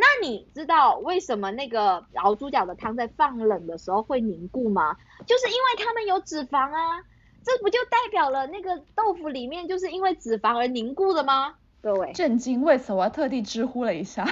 [0.00, 4.96] 那你知道为什么那个熬猪脚的汤在放冷的时候会凝固吗？
[5.26, 7.02] 就是因为它们有脂肪啊，
[7.42, 11.56] 这不就代表了那个豆腐里面就是因为脂肪而凝固的吗？
[11.82, 12.62] 各位，震惊！
[12.62, 14.24] 为此我还特地知乎了一下。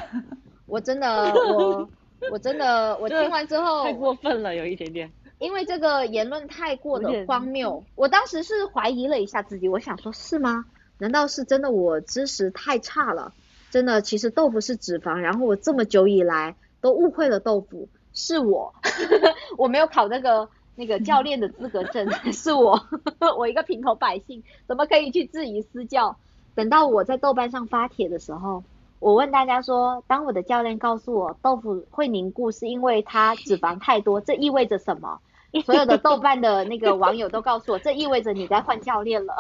[0.67, 1.89] 我真的，我
[2.31, 5.11] 我真的，我听完之后太过分了，有一点点。
[5.39, 10.65] 因为这个言论太过的荒谬，我当时是怀疑了一下自己，我想说，是吗？
[10.99, 13.33] 难道是真的我知识太差了？
[13.77, 18.75] 真的，其实豆腐是脂肪，然后我这么久以来都误会了豆腐是我，
[19.59, 22.81] 我没有考那个那个教练的资格证，是我，
[23.37, 26.17] 我一个平头百姓怎么可以去质疑私教？
[26.55, 28.65] 等到我在豆瓣上发帖的时候，
[28.99, 35.21] 我问大家说，当我的教练告诉我豆腐会凝固是因为它脂肪太多，这意味着什么？
[35.67, 39.37] 所有的豆瓣的那个网友都告诉我，这意味着你在换教练了。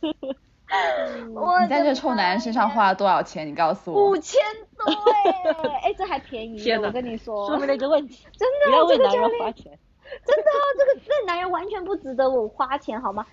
[1.62, 3.46] 你在这臭男人身上花了多少钱？
[3.46, 4.10] 你告诉我。
[4.10, 4.40] 五千
[4.76, 6.70] 多哎，哎，这还便宜。
[6.78, 8.26] 我跟你说，说明了一个问题。
[8.36, 9.78] 真的，要为男人花钱。
[10.24, 10.44] 真的，
[10.78, 13.26] 这个这男人完全不值得我花钱，好吗？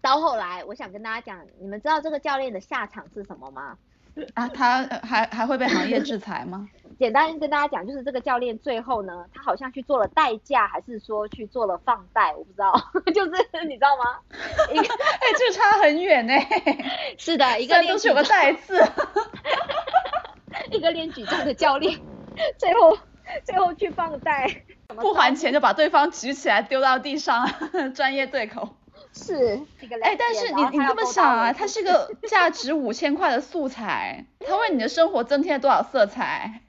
[0.00, 3.76] 到后来，我想跟大家讲，你们知道这个教练的下场是什么吗？
[4.34, 6.68] 啊，他还还会被行业制裁吗？
[6.98, 12.72] 简单跟大家讲，就是这个教练最后呢，他好像去做了代驾，还是说去做了放贷，我不知道，
[13.14, 13.30] 就是
[13.68, 14.18] 你知道吗？
[14.32, 14.74] 哎，
[15.38, 16.34] 这差很远呢。
[17.16, 18.82] 是的，一个都是有个代字。
[20.72, 21.98] 一个练举重的教练，
[22.58, 22.98] 最后
[23.44, 27.48] 最后去放贷，不还钱就把对方举起来丢到地上，
[27.94, 28.76] 专业对口。
[29.12, 29.60] 是，
[30.02, 36.60] 哎，但是你你这么想啊，它是个价值 五千块的素材，它为你的生活增添了多少色彩？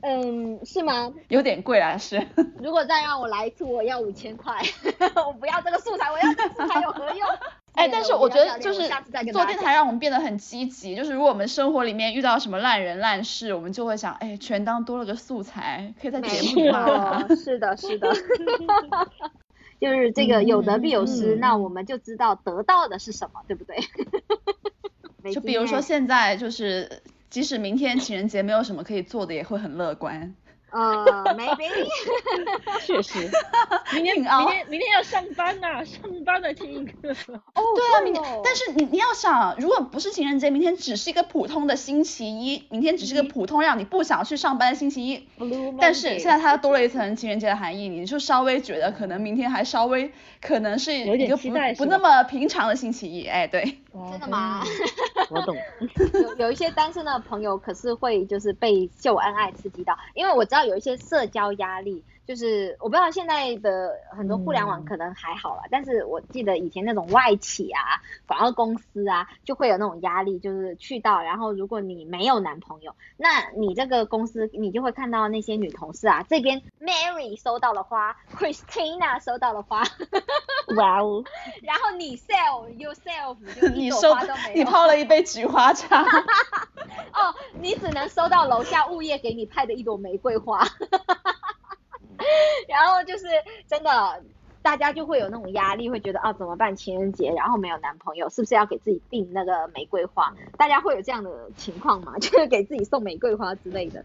[0.00, 1.12] 嗯，是吗？
[1.28, 2.26] 有点贵啊，是。
[2.62, 4.60] 如果再让我来一次，我要五千块，
[5.26, 7.26] 我不要这个素材，我要这个素材有何用？
[7.72, 8.86] 哎，但是我觉得就是
[9.32, 17.26] 做电台让我们变得很积极，就是如果我们生活里面遇到什么烂人烂事，我们就会想，哎，全当多了个素材，可以在节目里骂。
[17.34, 18.14] 是的，是的。
[19.84, 23.76] 就是这个有得必有失，那我们就知道得到的是什么，对不对？
[25.32, 27.02] 就比如说现在就是。
[27.30, 30.36] 即使明天情人节没有什么可以做的，也会很乐观。
[30.74, 31.68] 呃，没没，
[32.84, 33.30] 确实，
[33.94, 37.12] 明天明天明天要上班呐，上班的听一个。
[37.12, 45.28] 哦，对啊，明天，但是你你要想，如果不是情人节，明天只是一个普通的星期一，明天只是个普通让你不想去上班的星期一。
[45.80, 53.78] 但是现在它多了一层情人节的含义，你就稍微觉得可能明天还稍微可能是一个不不那么平常的星期一，哎，对。
[54.10, 54.62] 真的吗？
[55.30, 55.56] 我懂。
[56.38, 60.64] 有有一些单身的朋友可是会就是被秀恩爱刺激到，因为我知道。
[60.64, 62.04] 有一些社交压力。
[62.26, 79.82] 就是我不知道现在的很多互联网可能还好了，但是我记得以前那种外企啊、广告公司啊，就会有那种压力，就是去到，然后如果你没有男朋友，那你这个公司你就会看到那些女同事啊，这边 Mary 收到了花，Christina 收到了花，
[80.76, 81.22] 哇哦，
[81.62, 86.02] 然后你 sell yourself 就 一朵花都没有，你泡了一杯菊花茶，
[87.12, 90.66] 哦，你只能收到楼下物业给你派的一朵玫瑰花。
[92.68, 93.26] 然后就是
[93.68, 94.22] 真的，
[94.62, 96.74] 大家就会有那种压力，会觉得啊怎么办？
[96.74, 100.34] 情人节然后没有男朋友，是不是要给自己订那个玫瑰花？
[100.56, 102.16] 大家会有这样的情况吗？
[102.20, 104.04] 就是给自己送玫瑰花之类的，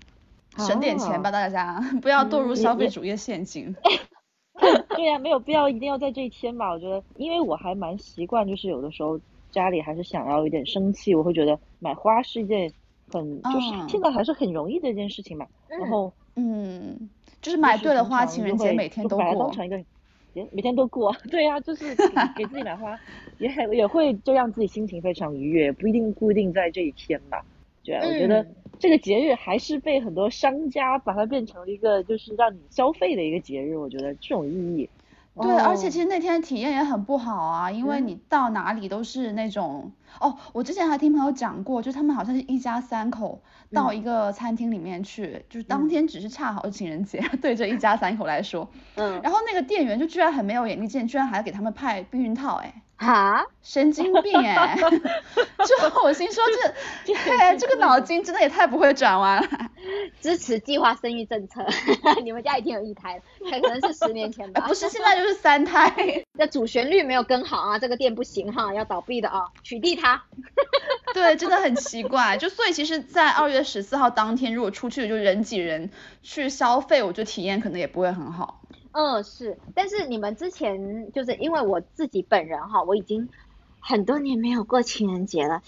[0.58, 3.76] 省点钱吧，大家不要堕入消费主义陷阱。
[4.89, 6.72] 对呀，没有必要一定要在这一天吧？
[6.72, 9.18] 我觉得，因为我还蛮习惯，就是有的时候
[9.52, 12.74] 家里还是想要有点生气，我会觉得买花是一件
[13.10, 15.48] 很就是现在还是很容易的一件事情嘛。
[15.70, 17.10] 然后嗯。
[17.41, 19.36] 就是买对了花，情人节每天都过。
[19.36, 19.78] 当成一个，
[20.52, 21.15] 每天都过。
[21.32, 21.95] 对呀，就是
[22.36, 22.99] 给自己买花，
[23.38, 27.43] 也很也会就让自己心情非常愉悦，不一定固定在这一天吧。
[27.84, 28.45] 对，我觉得
[28.78, 33.78] 这个节日还是被很多商家把它变成了一个就是让你消费的一个节日。
[33.78, 34.89] 我觉得这种意义，
[35.41, 52.82] 对，而且其实那天体验也很不好啊，因为你到哪里都是那种，哦，我之前还听朋友讲过，就他们好像是一家三口到一个餐厅里面去，就是当天只是恰好是情人节， 对这一家三口来说，嗯，然后那个店员就居然很没有眼力见，居然还要给他们派避孕套，哎。
[52.99, 54.77] 哈，神经病哎！
[54.77, 56.43] 就我心说
[57.05, 59.49] 这， 对，这个脑筋真的也太不会转弯了。
[60.19, 61.65] 支持计划生育政策，
[62.23, 64.67] 你们家已经有一胎，可能是十年前吧？
[64.67, 66.25] 不是，现在就是三胎。
[66.33, 70.21] 那主旋律没有跟好啊，这个店不行哈，要倒闭的啊，取缔它。
[71.13, 72.38] 对，真的很奇怪。
[72.38, 75.89] 就所以其实，在二月十四号当天，如果出去就人挤人
[76.21, 78.62] 去消费，我觉得体验可能也不会很好。
[78.99, 83.29] 嗯，是，但是你们之前就是因为我自己本人哈，我已经
[83.79, 85.62] 很多年没有过情人节了，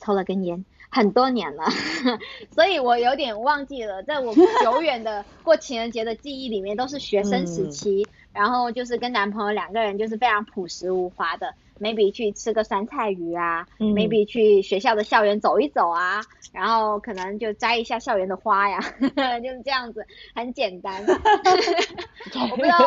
[0.00, 1.64] 抽了根烟，很多年了，
[2.50, 11.54] 所以我有点忘记了，在我 久远的过情人节的记忆里面，都是学生时期，然后就是跟男朋友两个人就是非常朴实无华的。
[11.80, 16.20] Maybe 去吃个酸菜鱼啊，maybe 去学校的校园走一走啊，
[16.52, 21.04] 然后可能就摘一下校园的花呀， 就是这样子，很简单。
[22.50, 22.78] 我不知道，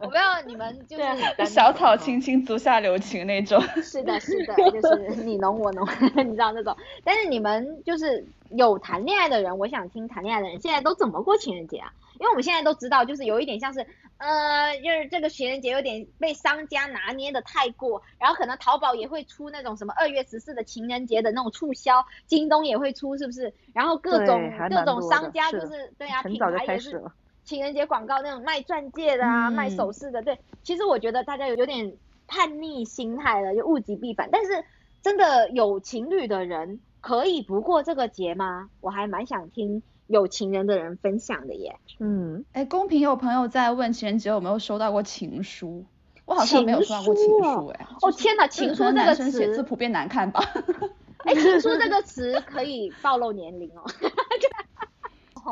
[0.00, 0.96] 我不知道你们就
[1.38, 3.60] 是小草青青，足下留情那种。
[3.82, 6.76] 是的，是的，就是你侬我侬，你知道那种。
[7.02, 11.90] 但是你们就是有谈恋爱的人，我想听谈恋爱的人现在都怎么过情人节啊？
[12.18, 13.86] 因为我们现在都知道，就是有一点像是，
[14.18, 23.52] 呃，就是这个情人节有点被商家拿捏的太过，然后可能淘宝也会出那种什么二月十四的情人节的那种促销，京东也会出，是不是？
[23.72, 27.02] 然后各种各种商家就是对啊，品牌也是
[27.44, 30.38] 情人节广告那种卖钻戒的啊，卖首饰的，对。
[30.62, 31.94] 其实我觉得大家有有点
[32.26, 34.28] 叛逆心态了，就物极必反。
[34.30, 34.64] 但是
[35.02, 38.70] 真的有情侣的人可以不过这个节吗？
[38.80, 39.82] 我还蛮想听。
[40.06, 45.84] 有情人的人分享的耶，嗯，哎，公屏有朋友在问情人节有没有收到过情书，
[46.24, 50.42] 我好像没有收到过情书，哎，哦天哪，情书这个词写字普遍难看吧？
[51.24, 53.84] 哎，情书这个词可以暴露年龄哦。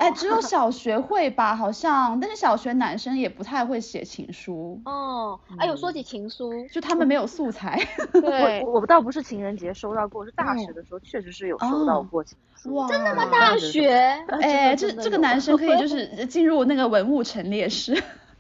[0.01, 4.81] 哎，只有小学会吧，好像，但是小学男生也不太会写情书。
[4.85, 7.79] 哦，哎呦，说起情书，就他们没有素材。
[8.13, 12.75] 对， 我倒不是情人节收到过，是大学的时候确实是有收到过情书。
[12.75, 13.25] 哇，真的吗？
[13.31, 13.93] 大学？
[14.41, 17.93] 哎，这这个男生可以就 是进入那个文物陈列室。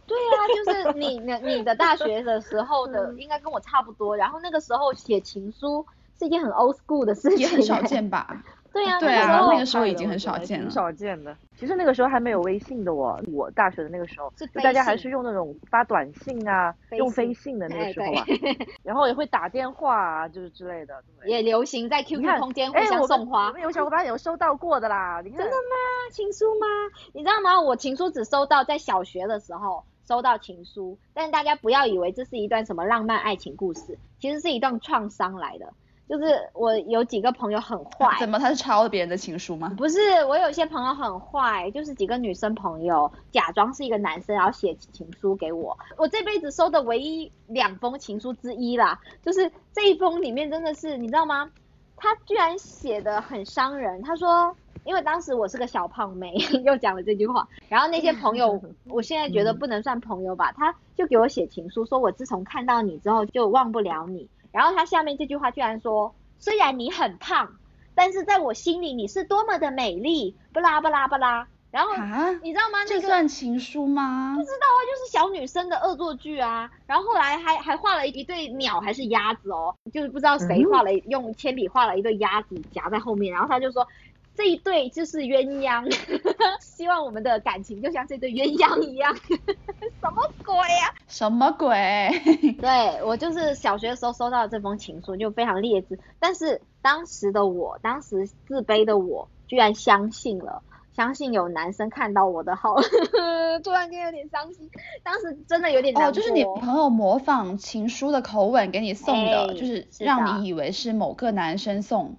[0.05, 4.17] 对啊，就是你你你的大学的时候的，应该跟我差不多。
[4.17, 5.87] 然后那个时候写情书
[6.19, 8.43] 是一件很 old school 的事情，也很少见吧。
[8.73, 11.37] 对啊，对啊，那个时候已经很少见了，挺少见的。
[11.57, 18.25] 其实那个时候还没有微信的我，我大学的那个时候，就大家还是用那种发短信啊，用飞信的那个时候啊，
[18.83, 20.95] 然后也会打电话啊，就是之类的。
[21.25, 23.49] 也流行在 QQ 空间互相送花。
[23.49, 25.39] 我们有小伙伴有收到过的啦，你看。
[25.39, 26.11] 真的吗？
[26.11, 26.67] 情书吗？
[27.13, 27.61] 你知道吗？
[27.61, 35.73] 我情书只收到在小学的时候收到情书，但大家不要以为这是一段什么浪漫爱情故事，其实是一段创伤来的。
[36.13, 39.73] 就是我有几个朋友很坏， 怎么他是抄了别人的情书吗？
[39.79, 45.75] 不是，我有些朋友很坏，就是几个女生朋友假装是一个男生，然后写情书给我。
[45.97, 51.51] 我这辈子收的唯一两封情书之一啦，就是这一封里面真的是，你知道吗？
[51.97, 54.03] 他居然写的很伤人。
[54.03, 57.49] 他说，因为当时我是个小胖妹， 又讲了这句话。
[57.71, 64.29] 然后那些朋友， 我现在觉得不能算朋友吧，他就给我写情书，说我自从看到你之后就忘不了你。
[64.53, 67.57] 然后他下面这句话居然说，虽然你很胖，
[67.95, 71.49] 但是在我心里你是多么的美丽，不拉不拉不拉。
[71.71, 71.91] 然后
[72.43, 72.85] 你知道吗？
[72.87, 74.35] 这算情书吗？
[74.37, 76.71] 不知道啊，就是小女生的恶作剧啊。
[76.87, 83.89] 然后后来还还画了一对鸟还是鸭子哦，就是不知道谁画了用铅笔画了一对鸭子夹在后面，然后他就说。
[84.35, 85.91] 这一对就是鸳鸯，
[86.61, 89.15] 希望我们的感情就像这对鸳鸯一样。
[90.03, 90.95] 什么鬼呀？
[91.07, 91.77] 什么鬼？
[92.61, 95.99] 对我就是小学的时候收到这封情书，就非常劣质。
[96.19, 100.63] 但是当时的我，当时自卑的我，居然相信了，
[100.97, 102.77] 相信有男生看到我的好，
[103.63, 104.69] 突然间有点伤心。
[105.03, 112.17] 当时真的有点难哦，就是你朋友模仿情书的口吻给你送的，就是让你以为是某个男生送。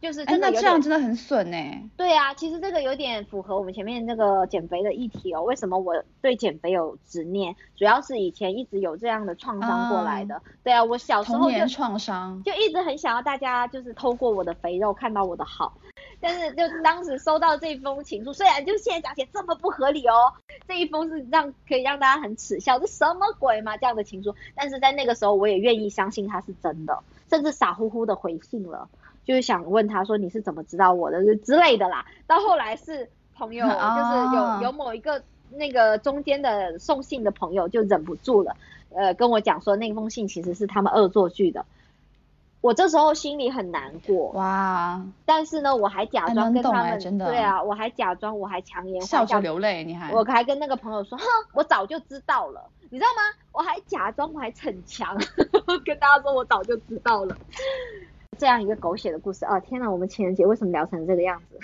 [0.00, 1.56] 就是哎，那这样真的很损呢。
[1.96, 5.42] 对啊，其实这个有点符合我们前面那个减肥的议题哦。
[5.42, 7.54] 为什么我对减肥有执念？
[7.76, 10.40] 主要是以前一直有这样的创伤过来的。
[10.62, 15.72] 对啊，我小时候就创伤，就一直很想要大家就是透过我的肥肉看到我的好。
[16.20, 20.32] 但是就当时收到这封情书，虽然就现在讲起来这么不合理哦，
[20.66, 24.34] 这一封是让可以让大家很耻笑，这什么鬼嘛这样的情书？
[24.54, 28.88] 但是在那个时候我也愿意相信它是真的，甚至傻乎乎的回信了。
[29.26, 38.56] 就是想问他说你是怎么知道我的之类的啦，到后来是朋友， 就是有有某一个那个中间的送信的朋友就忍不住了，
[38.94, 41.66] 呃跟我讲说那封信其实是他们恶作剧的。
[42.62, 53.22] 我这时候心里很难过哇，但是呢，我还假装跟他们，真的对啊，我还假装，我还强颜笑着流泪，你还，我还跟那个朋友说，哼，我早就知道了，你知道吗？
[53.52, 55.16] 我还假装，我还逞强，
[55.84, 57.36] 跟大家说我早就知道了，
[58.38, 59.58] 这样一个狗血的故事啊！
[59.60, 61.58] 天哪，我们情人节为什么聊成这个样子？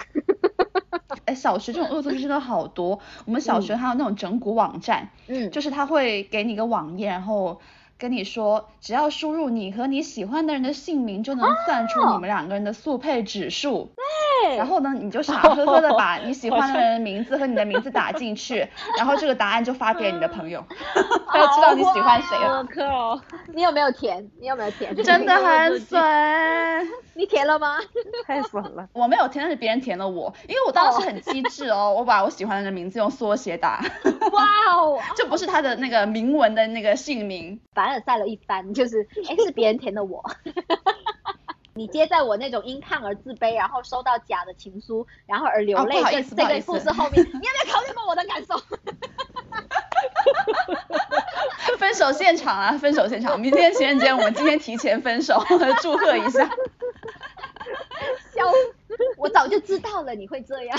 [1.26, 7.60] 哎，小学这种恶作剧真的好多，我们小学还有那种整蛊网站，嗯，就是他会给你一个网页，然后。
[8.02, 13.92] 跟你说，只要输入你和你喜欢的人的姓名，就能算出你们两个人的速配指数。
[13.94, 14.56] 对。
[14.56, 18.66] 然后呢，你就傻呵呵的把你喜欢的人的名字和你的名字打进去，
[18.98, 20.64] 然后这个答案就发给你的朋友，
[21.28, 22.58] 他就知道你喜欢谁了。
[22.58, 23.20] 我靠！
[23.54, 24.28] 你有没有填？
[24.40, 24.96] 你有没有填？
[24.96, 26.02] 真的很损。
[27.14, 27.78] 你填了吗？
[28.26, 28.88] 太损了。
[28.94, 33.84] 我没有填，但是别人填了我，因为我当时很机智哦，我把我喜欢的人名字用缩写打。
[34.32, 34.44] 哇
[34.74, 34.98] 哦！
[35.14, 37.60] 这不是他的那个明文的那个姓名。
[37.74, 40.24] 反凡尔赛了一番， 就是哎，是别人填的我。
[41.74, 48.54] 你接在我那种因看而自卑，然后收到假的情书，然后而流泪这这个故事后面，你有没有考虑过我的感受？
[51.78, 55.42] 分手现场啊，分手现场，明天情人节，我们今天提前分手，
[55.80, 56.44] 祝贺一下。
[58.34, 58.44] 笑，
[59.16, 60.78] 我早就知道了你会这样。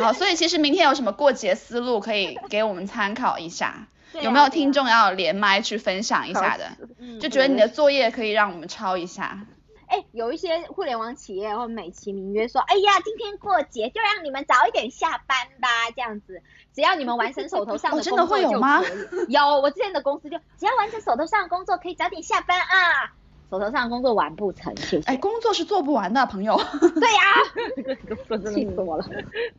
[0.00, 3.88] 好，所以其实明天有什么过节思路可以给我们参考一下？
[4.22, 6.76] 有没有听众要连麦去分享一下的？
[7.20, 9.46] 就觉得你的作业可以让我们抄一下。
[9.86, 16.42] 哎，有一些互联网企业会美其名曰说，哎呀，今天过节就让你们早一点下班吧，这样子，
[16.74, 19.26] 只要你们完成手头上的工作就可以。
[19.28, 23.12] 有，我之前的公司就只要完成手头上的工作，可以早点下班啊。
[23.50, 24.74] 手头上工作完不成，
[25.06, 26.56] 哎，工作是做不完的，朋友。
[26.80, 29.04] 对呀， 气死我了。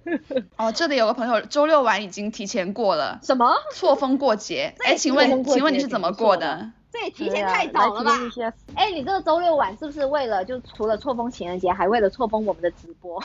[0.57, 3.19] 哦，这里有个朋友周六晚已经提前过了。
[3.23, 3.55] 什么？
[3.73, 4.73] 错峰过节？
[4.86, 6.71] 哎，请问，请问你是怎么过的？
[6.91, 8.11] 这也提前太早了吧？
[8.75, 13.21] 哎，你这个周六晚是不是为了就除了错峰情人节，还为了错峰我们的直播？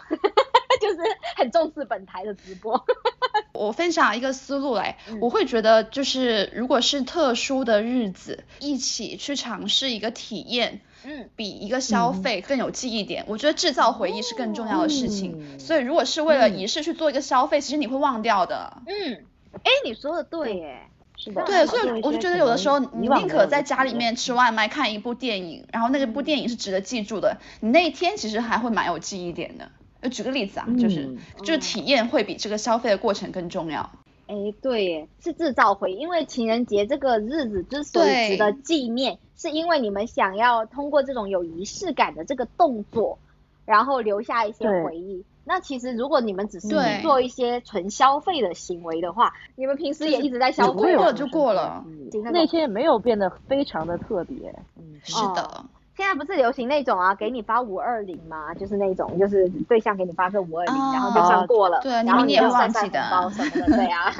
[0.80, 0.98] 就是
[1.36, 2.84] 很重视本台的直播。
[3.52, 13.24] 我分享一个思路来，我会觉得就是如果是特殊的日子，一起去尝试一个体验，嗯，比一个消费更有记忆点。
[13.28, 15.58] 我觉得制造回忆是更重要的事情。
[15.58, 18.78] 所以如果是为了仪式去做一个消费，其实你会忘掉的。
[18.86, 20.80] 嗯，哎，你说的对耶，
[21.16, 21.44] 是的。
[21.44, 29.70] 对，所以我就觉得有的时候你宁可在家里面吃外卖看一部电影，然后那个部电影是值得记住的，你那一天其实还会蛮有记忆点的。
[30.00, 33.90] 呃，举个例子啊，就是就是体验会比这个消费的过程更重要。
[34.26, 43.18] 哎，对，是制造回忆，因为情人节这个日子之所以值得纪念，是因为你们想要通过这种有仪式感的这个动作，
[43.64, 45.24] 然后留下一些回忆。
[45.42, 46.68] 那其实如果你们只是
[47.02, 51.84] 做一些纯消费的行为的话，你们平时也一直在消费，过了就过了，
[52.32, 54.54] 那些也没有变得非常的特别。
[54.76, 55.64] 嗯，是的。
[56.00, 58.54] 现在不是流行那种啊，给你发五二零吗？
[58.54, 64.10] 就是那种，就是对象给你发个五二零，然后就算过了，对，然后你也忘记的包什么的，对啊。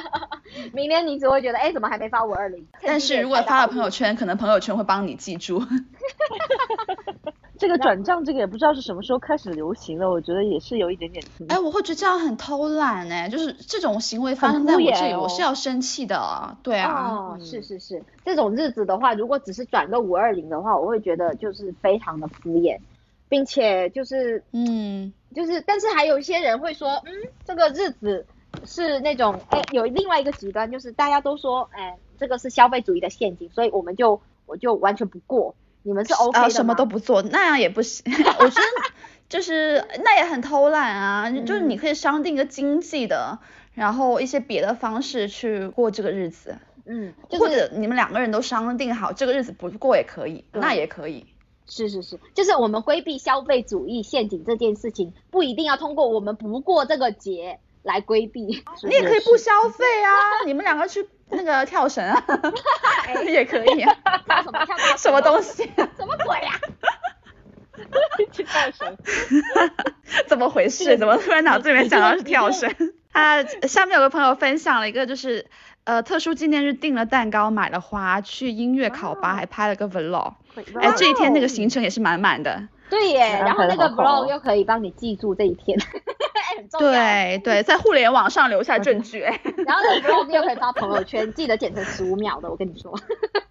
[0.74, 2.66] 明年你只会觉得，哎，怎么还没发五二零？
[2.82, 5.64] 但是如果发了朋友圈，可能朋友圈会帮你记住。
[7.56, 11.24] 这个转账，这个也不知道是什么时候开始流行的，我觉得也是有一点点。
[11.48, 16.54] 哎，我会觉得这样很偷懒哎，就是这种行为发生在我这里，我是要生气的。
[16.62, 17.08] 对啊。
[17.08, 22.78] 哦，是是是，这种日子的话，如果只是转个五二零的话，我会觉得就是非常的敷衍，
[23.28, 27.12] 并且就是嗯，就是但是还有一些人会说，嗯，
[27.44, 28.26] 这个日子
[28.64, 35.54] 是那种哎，有另外一个极端，就是大家都说哎，这个是消费主义的陷阱，所以我们就我就完全不过。
[35.86, 38.02] 你们是 OK 的什么都不做，那样也不行。
[38.40, 38.66] 我觉得
[39.28, 41.30] 就是那也很偷懒啊。
[41.30, 43.38] 就是你可以商定一个经济的，
[43.74, 46.56] 然后一些别的方式去过这个日子。
[46.86, 51.26] 嗯，或者你们两个人都商定好这个日子不过也可以，那也可以。
[51.66, 58.62] 是是是，就是我们规避消费主义陷阱这件事情，不一定要通过我们不过这个节来规避。
[58.84, 61.08] 你也可以不消费啊，你们两个去。
[61.30, 62.22] 那个跳绳啊，
[63.26, 63.92] 也可以啊。
[64.26, 64.76] 跳什么跳？
[64.96, 65.64] 什么东西？
[65.96, 66.52] 什么鬼呀？
[68.30, 68.96] 去跳绳。
[70.28, 70.96] 怎么回事？
[70.98, 72.70] 怎么突然脑子里面想到是跳绳？
[73.10, 75.46] 啊，下面有个朋友分享了一个，就是
[75.84, 80.32] 呃，特殊纪念日订了蛋糕，买了花，去音乐考吧，还拍了个 vlog。
[80.80, 82.68] 哎，这一天那个行程也是满满的。
[82.88, 85.78] 对耶，然后那个 vlog 又可以帮你记住这一天。
[86.78, 89.20] 对对，在互联网上留下证据，
[89.66, 92.98] 然后你 vlog 又可以发朋友圈，记得剪成十五秒的，我跟你说。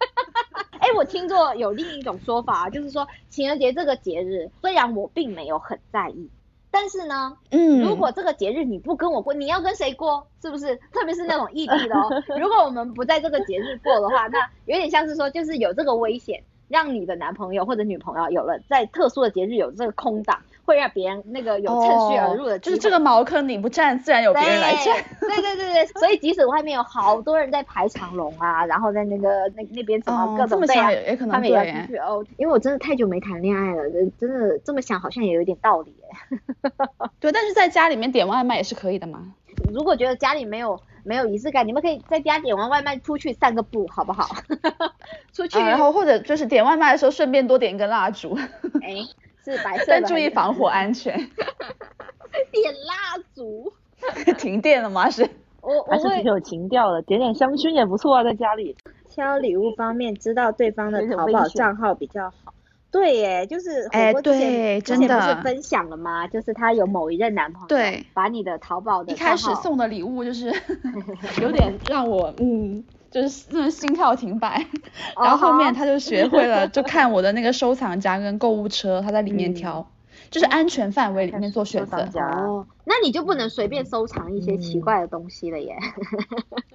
[0.79, 6.29] 哎，我听过有另一种说法，就是说情人节这个节日，虽然我并没有很在意，
[6.75, 10.25] 但是呢，嗯，如果这个节日你不跟我过，你要跟谁过？
[10.41, 10.75] 是不是？
[10.91, 12.09] 特别是那种异地的哦，
[12.41, 16.43] 如果我们不在这个节日过的话，那有点像是说，就是有这个危险。
[16.67, 25.03] 让你的男朋友或者女朋友有了在特殊的节日有这个空档，会让别人那个有趁虚而入的，就是这个茅坑你不占，自然有别人来占。
[25.19, 30.89] 对对对对，所以即使外面有好多人在排长龙啊，然后在那个那那边怎么各种备啊，
[31.29, 32.25] 他们也要出去哦。
[32.37, 33.83] 因为我真的太久没谈恋爱了，
[34.19, 36.39] 真的这么想好像也有点道理哎。
[37.19, 39.33] 对，但是在家里面点外卖也是可以的嘛。
[39.71, 40.79] 如果觉得家里没有。
[41.03, 44.27] 没有仪式感，你们可以在家点完外卖出去散个步，好不好？
[45.33, 48.37] 出去，然后或者就是点外卖的时候顺便多点一根蜡烛。
[48.81, 48.95] 哎，
[49.43, 49.85] 是白色的。
[50.01, 51.15] 但注意防火安全。
[52.51, 53.73] 点蜡烛？
[54.37, 55.09] 停电了吗？
[55.09, 55.29] 是？
[55.61, 58.75] 我我还是挺有情调的，点点香薰也不错啊，在家里。
[59.09, 62.53] 挑礼物方面，知道对方的淘宝账号比较好。
[62.93, 66.27] 对耶，就是哎，对，真的不是分享了吗？
[66.27, 70.53] 就是他有某一任男朋友，对，把你的淘宝的一开始送的礼物就是
[71.41, 74.65] 有点让我嗯，就是心跳停摆，
[75.21, 79.85] 然后后面他就学会了，就看我的那个收藏夹跟购物车，他在里面挑。
[80.29, 85.77] 就是安全范围里面做选择哦，那你就不能随便收藏一些奇怪的东西了耶。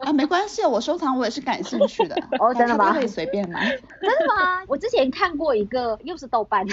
[0.01, 2.15] 啊，没关系，我收藏我也是感兴趣的。
[2.39, 2.93] 哦， 真的吗？
[2.93, 3.69] 可以随便买。
[4.01, 4.63] 真的吗？
[4.69, 6.67] 我之前看过一个，又是豆瓣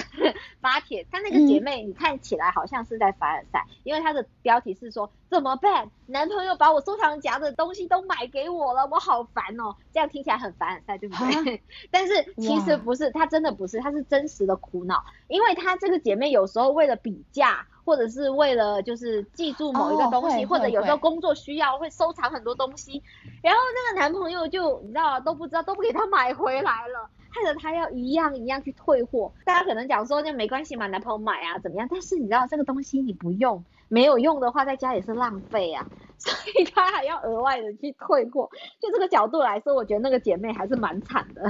[0.60, 5.90] 发帖，她那个姐妹，你看起来好像是在凡尔赛，因为她的标题是说怎么办？
[6.06, 9.74] 男朋友把我收藏夹的东西都买给我了，我好烦哦。
[9.92, 11.62] 这样听起来很凡尔赛，对不对？
[11.90, 16.76] 但是其实不是，她真的不是，她是真实的苦恼，因为她这个姐妹有时候。
[16.76, 23.00] 为了比价，或者是为了就是记住某一个东西，或者有时候工作需要会收藏很多东西，
[23.40, 29.32] 然后那个男朋友就你知道都不知道都不给他买回来了，害得他要一样一样去退货。
[29.44, 31.86] 大家可能讲说那没关系嘛，男朋友买啊怎么样？
[31.88, 35.86] 但是你知道这个东西你不用，没有用的话在家也是浪费啊，
[36.18, 38.50] 所以他还要额外的去退货。
[38.80, 41.42] 就这个角度来说，我觉得那个姐妹还是蛮惨的。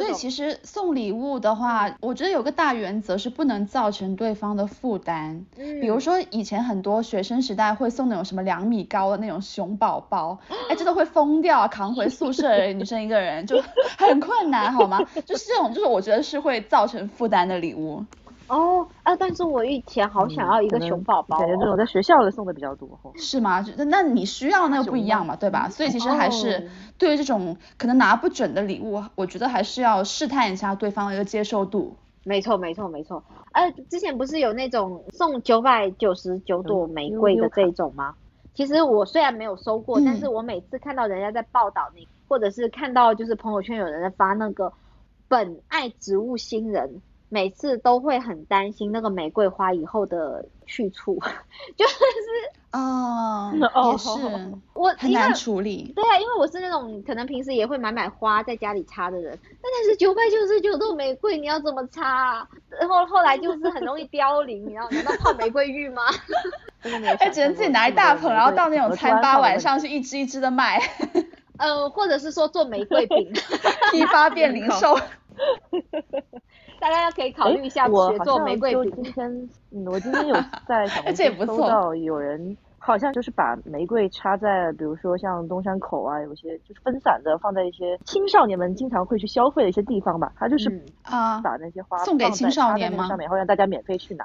[0.00, 5.44] 所以其实送礼物的话，我觉得有个大原则是不能造成对方的负担。
[5.56, 10.38] 嗯，比如说以前很多学生时代会送那种什么两米高的那种熊宝宝，
[10.70, 13.62] 哎，真的会疯掉，扛回宿舍女生一个人就
[13.98, 14.98] 很困难，好吗？
[15.26, 18.04] 就是这种，就是我觉得是会造成负担的礼物。
[18.48, 23.64] 哦，啊，但是我以前好想要一个熊宝宝，感觉这种在学校的送的比较多，是吗？
[23.76, 25.68] 那那你需要那个不一样嘛，对吧？
[25.68, 31.96] 所以其实还是对于这种可能拿不准的礼物，我觉得还是要试探一下对方的一个接受度。
[32.24, 33.24] 没错，没错，没错。
[33.52, 38.14] 呃，之前不是有那种送九百九十九朵玫瑰的这种吗？
[38.54, 44.72] 其实我虽然没有收过，但是我每次看到人家在报道那，或者是看到就是朋友圈有人在发那个
[45.26, 47.00] 本爱植物新人。
[47.32, 51.18] 每次都会很担心那个玫瑰花以后的去处，
[51.78, 51.94] 就是
[52.72, 55.90] 哦， 也是我很难处理。
[55.96, 62.46] 对啊，因为我是那种可能平时也会买买花在家里插的人，但是九百九十九朵玫瑰你要怎么插？
[62.68, 64.86] 然后后来就是很容易凋零，你知道？
[64.90, 66.02] 难道泡玫瑰浴吗？
[67.18, 70.78] 哎只能自己拿一大盆，然后到那种餐吧晚上去一支一支的卖。
[71.56, 73.32] 呃，或者是说做玫瑰饼，
[73.90, 74.98] 批发变零售。
[76.82, 78.92] 大家可以考虑一下学做玫瑰饼。
[78.96, 79.48] 今天，
[79.86, 80.34] 我今天有
[80.66, 90.32] 在小红书搜到有人，好像就是把玫瑰插在，比如说像东山口啊，有些就是分散的放在一些青少年们经常会去消费的一些地方吧。
[90.36, 93.06] 他就是啊，把那些花送给青少年吗？
[93.06, 94.24] 上面，然后让大家免费去拿。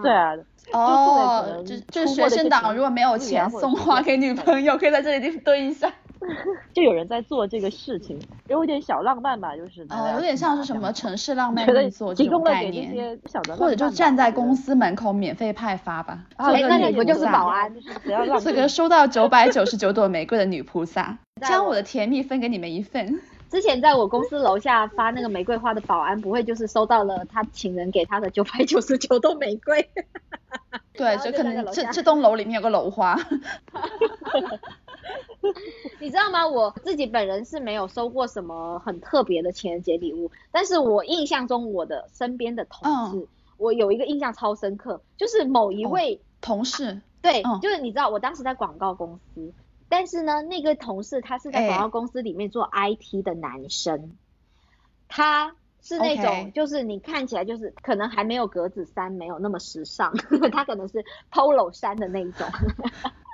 [0.00, 0.36] 对啊，
[0.72, 5.92] 哦，就就学生党如果没有钱送花给女朋友，可以在这里蹲一下。
[6.74, 8.18] 就有人在做这个事情，
[8.48, 13.18] 有点小浪漫吧，就是，哦，有点像是什么城市浪漫运作这种概念，
[13.56, 17.74] 或者就站在公司门口免费派发吧，做个女不就是保安，
[18.42, 23.20] 这个收到九百九十九朵玫瑰的女菩萨，将我的甜蜜分给你们一份。
[23.50, 29.90] 之前在我公司楼下发那个玫瑰花的保安，不会就是收到了他情人给他的九百九十九朵玫瑰？
[30.92, 33.18] 对，就可能这这栋楼里面有个楼花。
[36.00, 36.46] 你知道吗？
[36.46, 49.52] 我自己本人是没有收过什么很特别的情人节礼物，但是我印象中我的身边的同事，我有一个印象超深刻，就是某一位同事，对，就是你知道，我当时在广告公司，
[49.88, 54.16] 但是呢，那个同事他是在广告公司里面做 IT 的男生，
[55.08, 60.12] 他是那种就是你看起来就是可能还没有格子衫没有那么时尚，
[60.52, 62.46] 他可能是 Polo 衫的那一种。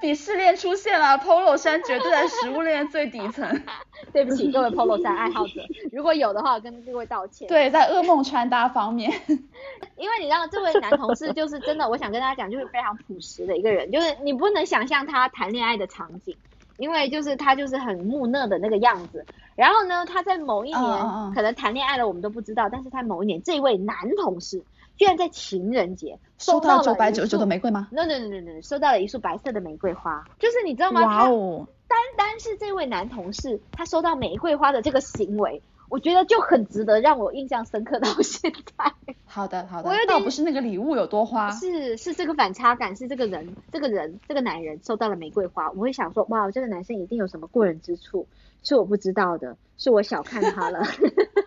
[0.00, 3.62] 鄙视链出现了，Polo 衫绝对在食物链最底层。
[4.12, 5.60] 对不起各位 Polo 衫爱好者，
[5.92, 7.46] 如果有的话跟各位道歉。
[7.48, 9.12] 对，在噩梦穿搭方面，
[9.96, 16.34] 因为你知道这位男同事就是真的，我想跟大家讲，就是非常朴实的一个人，就是你不能想象他谈恋爱的场景，
[16.78, 19.26] 因为就是他就是很木讷的那个样子。
[19.54, 24.62] 然后呢，他在某一年可能谈恋爱了，我们都不知道，但是他某一年这位男同事
[25.00, 31.00] 居然在情人节收到九百九十九朵玫瑰吗？No No No No No，收到了一束白色的玫瑰花，就是你知道吗？
[31.00, 31.66] 哇哦！
[31.88, 35.62] 单单是这位男同事他收到玫瑰花的这个行为。
[35.88, 38.92] 我觉得就很值得让我印象深刻到 现在。
[39.24, 39.88] 好的，好的。
[39.88, 48.26] 我有点不是那个礼物有多花，是是这个反差感，是这个人，这个人，这个男人收到了玫瑰花，我会想说，哇，这个男生一定有什么过人之处，
[48.62, 50.82] 是我不知道的，是我小看他了。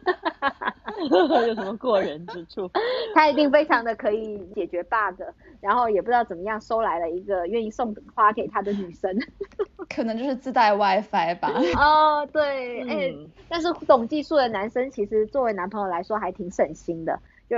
[1.48, 2.70] 有什么过人之处？
[3.14, 5.22] 他一定非常的可以解决 bug，
[5.62, 9.16] 然后也不知道怎么样收来了一个愿意送花给他的女生。
[9.94, 11.52] 可能就是自带 WiFi 吧。
[11.78, 13.14] 哦，对，哎，
[13.50, 17.58] 但是懂技术的男生其实作为男朋友来说还挺省心的，就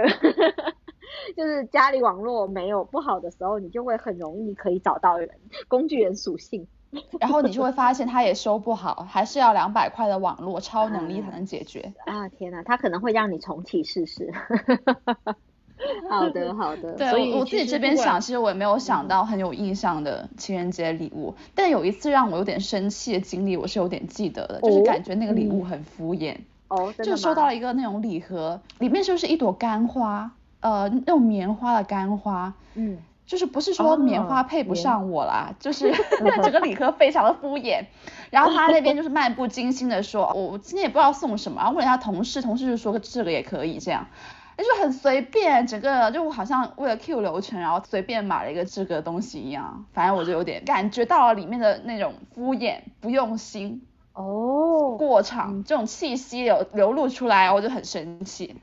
[1.36, 5.30] 就是家里网络没有不好的时候，你就会很容易可以找到人，
[5.68, 6.68] 工具人属性。
[7.20, 11.94] 然后你就会发现它也修不好，还是要两百块的网络超能力才能解决。
[12.06, 14.32] 啊天哪，它可能会让你重启试试。
[16.10, 26.36] 好的好的，对我自己这边想，其实我也没有想到很有印象的情人节礼物，但有一次让我有点生气的经历，我是有点记得的，就是感觉那个礼物很敷衍。
[26.70, 30.32] 哦，就收到了一个那种礼盒，里面就是一朵干花，
[30.62, 32.52] 呃，那种棉花的干花。
[32.76, 32.98] 嗯。
[33.26, 35.92] 就是不是说棉花配不上我啦，就是
[36.44, 37.86] 整个理科非常的敷衍。
[38.30, 44.08] 然后他那边就是漫不经心的说，我今天也不知道送什么，然后问一下同事，同事就说这个也可以这样。
[44.58, 49.86] 就很随便，整个就好像为了 Q 流程，然后随便买了一个这个东西一样。
[49.94, 58.56] 反正我就有点感觉到了里面的那种敷衍、不用心哦，过场这种气息流流露出来，我就很生气。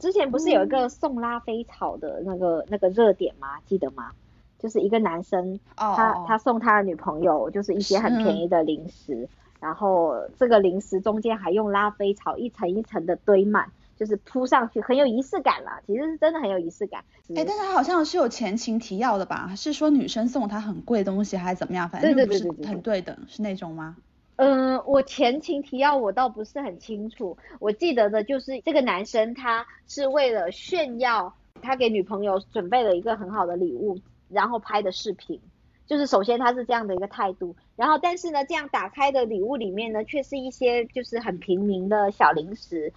[0.00, 3.58] 之前不是有一个送拉菲草的那个那个热点吗？
[3.66, 4.10] 记得吗？
[4.58, 9.28] 就是一个男生，他他送他的女朋友就是一些很便宜的零食，
[9.60, 13.70] 然后这个零食中间还用拉菲草一层一层的堆满。
[14.00, 17.04] 就是铺上去很有仪式感啦，其实是真的很有仪式感。
[17.36, 19.52] 哎，但是他好像是有前情提要的吧？
[19.58, 21.86] 是说女生送他很贵东西还是怎么样？
[21.86, 23.96] 反正不是很对等，是那种吗？
[24.40, 33.98] 嗯，我前情提要我倒不是很清楚，我记得的就是这个男生他是为了炫耀，他给女朋友准备了一个很好的礼物，
[34.30, 35.38] 然后拍的视频。
[35.86, 42.92] 就是首先他是这样的一个态度，然后但是呢，这样打开的礼物里面呢，却是一些就是很平民的小零食。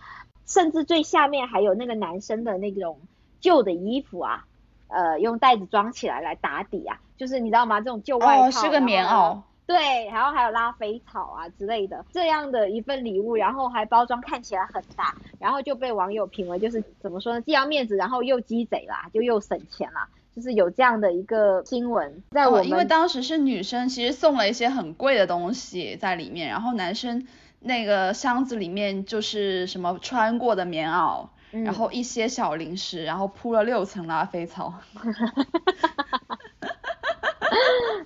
[0.46, 3.00] 甚至最下面还有那个男生的那种
[3.40, 4.46] 旧的衣服啊，
[4.88, 7.82] 呃，用袋子装起来来打底啊，就是你知道吗？
[7.82, 27.28] 这种旧外套，是个棉袄，对，然后还有拉菲草啊之类的这样的一份礼物，然后还包装看起来很大，然后就被网友评为就是怎么说呢，既要面子，然后又鸡贼啦，就又省钱啦，就是有这样的一个新闻在我们，因为当时是女生其实送了一些很贵的东西在里面，然后男生。
[27.66, 34.74] 那个箱子里面就是什么穿过的棉袄，然后一些小零食，然后铺了六层拉菲草。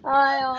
[0.03, 0.55] 哎呦，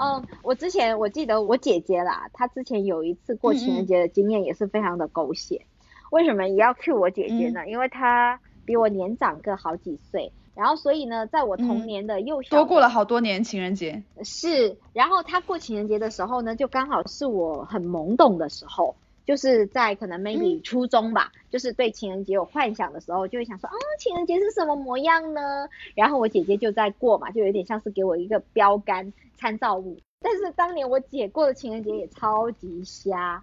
[0.00, 5.62] 嗯，我之前我记得我姐姐啦，她之前有一次过情人节的经验也是非常的狗血。
[6.10, 7.68] 为什么也要 cue 我姐姐呢？
[7.68, 10.32] 因为她比我年长个好几岁。
[10.54, 14.02] 然后，所以呢，在我童年的幼小，多过了好多年情人节。
[14.24, 25.68] 是，然后她过情人节的时候呢，就刚好是我很懵懂的时候，就是在可能 maybe 初中吧，就是对情人节有幻想的时候，就会想说，啊，情人节是什么模样呢？
[25.94, 29.98] 然后我姐姐就在过嘛，就有点像是给我一个标杆参照物。
[30.20, 33.42] 但是当年我姐过的情人节也超级瞎，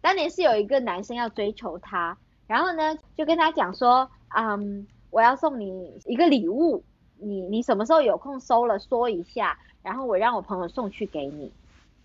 [0.00, 2.16] 当年是有一个男生要追求她，
[2.46, 4.86] 然后呢，就跟她讲说，嗯。
[5.12, 6.84] 我要送你一个礼物，
[7.18, 11.52] 你你什么时候有空收了说一下，然后我让我朋友送去给你。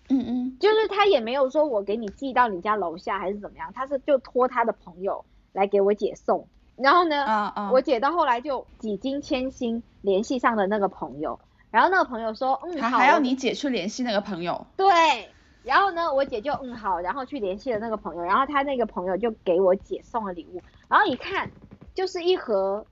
[0.10, 5.24] 嗯嗯，就是他也没有说我给你寄到你家楼下还是怎么样，他是就托他的朋友
[5.54, 6.48] 来给我姐送。
[6.78, 11.40] 然后呢，我姐到后来就几经千辛联系上了那个朋友，
[11.76, 14.66] 然后那个朋友说，嗯，好，还要你姐去联系那个朋友。
[14.78, 15.30] 对，
[15.62, 21.52] 然后呢，我姐就嗯好，然后去联系了那个朋友，然后他那个朋友就给我姐送了礼物，然后一看
[21.94, 22.86] 就是一盒。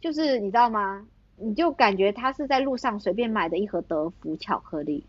[0.00, 1.04] 就是你知道吗？
[1.36, 5.04] 你就感觉他是在路上随便买的一盒德芙巧克力，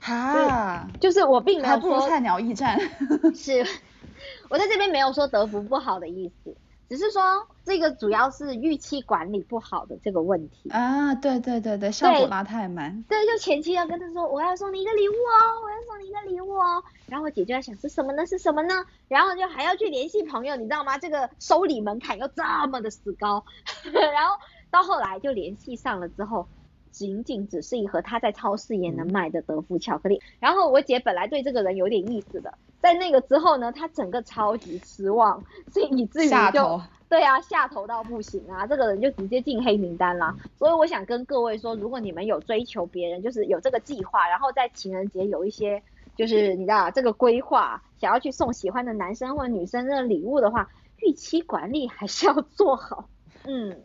[0.00, 2.78] 哈，就是我并没有说菜鸟驿站，
[3.34, 3.66] 是，
[4.48, 6.54] 我在这边没有说德芙不好的意思，
[6.90, 7.22] 只是说
[7.64, 13.04] 这个主要是预期管理不好的这个问题啊，对对对对，效果拉太慢。
[13.08, 18.26] 对，就前期要跟他说我要送你一个礼物哦，我要送你一个礼物哦，然后我姐就在想是什么呢？
[18.26, 18.84] 是什么呢？
[19.06, 20.98] 然后就还要去联系朋友，你知道吗？
[20.98, 23.44] 这个收礼门槛又这么的死高，
[23.94, 24.36] 然后
[24.68, 26.48] 到后来就联系上了之后。
[26.90, 40.36] 仅仅只是一盒他在超市也能买的德芙巧克力，然后我姐本来对这个人有点意思的，在那个之后呢，她整个超级失望， 所以以至于就对啊下头到不行啊，这个人就直接进黑名单啦。
[40.58, 45.82] 所以我想跟各位说，如果你们有追求别人，就是有这个计划，然后在情人节有一些
[46.16, 53.08] 就是你知道这个规划，想要去送喜欢的男生或者女生的礼物的话，预期管理还是要做好，
[53.44, 53.76] 嗯。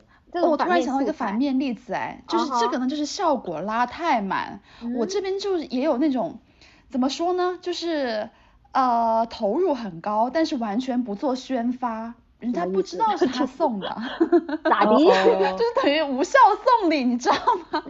[0.41, 4.61] 我突然想到一个反面例子，哎，就是这个呢，就是效果拉太满。
[4.97, 6.39] 我这边就也有那种，
[6.89, 8.29] 怎么说呢，就是
[8.71, 13.87] 呃投入很高，但是完全不做宣发，人家不知道是他送的，
[14.63, 14.95] 咋的？
[14.97, 15.11] 就
[15.57, 16.37] 是等于无效
[16.81, 17.35] 送礼，你知道
[17.71, 17.83] 吗？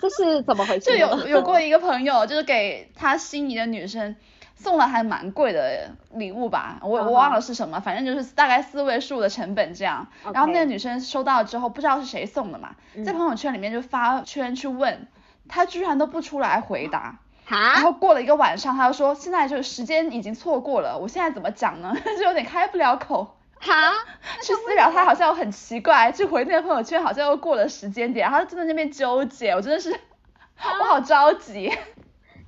[0.00, 0.86] 这是怎么回事？
[0.90, 4.16] 就有有过一个朋友，就是给他心仪的女生。
[4.62, 10.06] 送了还蛮贵的礼物吧，我我忘了是什么，反正就是大概四位数的成本这样。
[10.32, 15.08] 然后那个女生收到之后，不知道是谁送的嘛，在朋友圈里面就发圈去问，
[15.48, 17.18] 他居然都不出来回答。
[17.48, 21.92] 然后过了一个晚上，他就说现在就是时间已经错过了，我现在怎么讲呢？
[22.16, 23.36] 就有点开不了口。
[23.58, 23.92] 哈？
[24.42, 29.90] 去私聊他好像很奇怪，去回那个朋友圈好像又过了时间点，然后就在那边纠结，我真的是
[30.80, 31.72] 我好着急。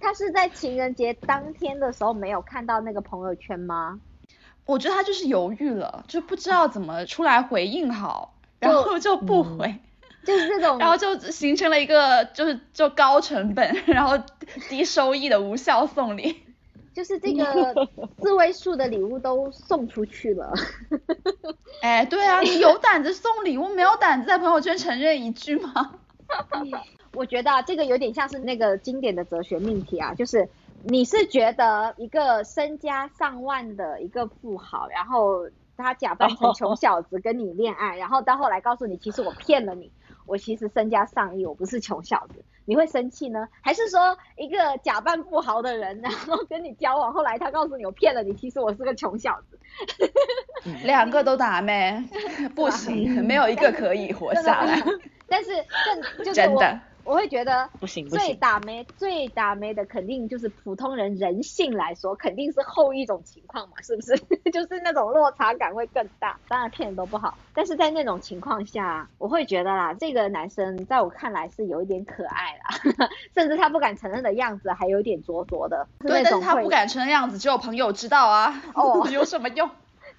[0.04, 3.98] 他是在情人节当天的时候没有看到那个朋友圈吗？
[4.66, 9.74] 我觉得他就是犹豫了，就不知道怎么出来回应好，然后就不回，
[10.24, 14.22] 就是这种，然后就形成了一个就是就高成本 然后
[14.68, 16.42] 低收益的无效送礼，
[16.94, 17.74] 就是这个
[18.20, 20.52] 四位数的礼物都送出去了。
[21.80, 25.94] 哎，对啊，你有胆子送礼物，没有胆子在朋友圈承认一句吗？
[27.14, 30.48] 我觉得这个有点像是那个经典的哲学命题啊，就是
[30.82, 39.90] 你是觉得一个身家上万的一个富豪，然后他假扮成穷小子跟你恋爱，然后到后来告诉你，其实我骗了你，
[40.26, 43.48] 我其实身家上亿，我不是穷小子，你会生气呢？
[43.60, 49.58] 还是说一个假扮富豪的人，然后跟你交往，后来他告诉你我骗了你，其实我是个穷小子？
[50.84, 52.02] 两个都打咩？
[52.54, 54.82] 不行，没有一个可以活下来。
[55.26, 55.50] 但是
[55.86, 56.62] 更就是我。
[57.04, 64.16] 我会觉得不行，最打没最打没的肯定就是普通人人性来说，肯定是后一种情况嘛，是不是？
[64.50, 66.40] 就是那种落差感会更大。
[66.48, 75.86] 当然骗人都不好，但是在那种情况下，我会觉得啦，这个男生在我看来是有一点可爱啦， 甚至他不敢承认的样子还有点灼灼的。
[76.00, 78.62] 对，但是他不敢承认样子，只有朋友知道啊。
[78.74, 79.68] 哦， 有什么用？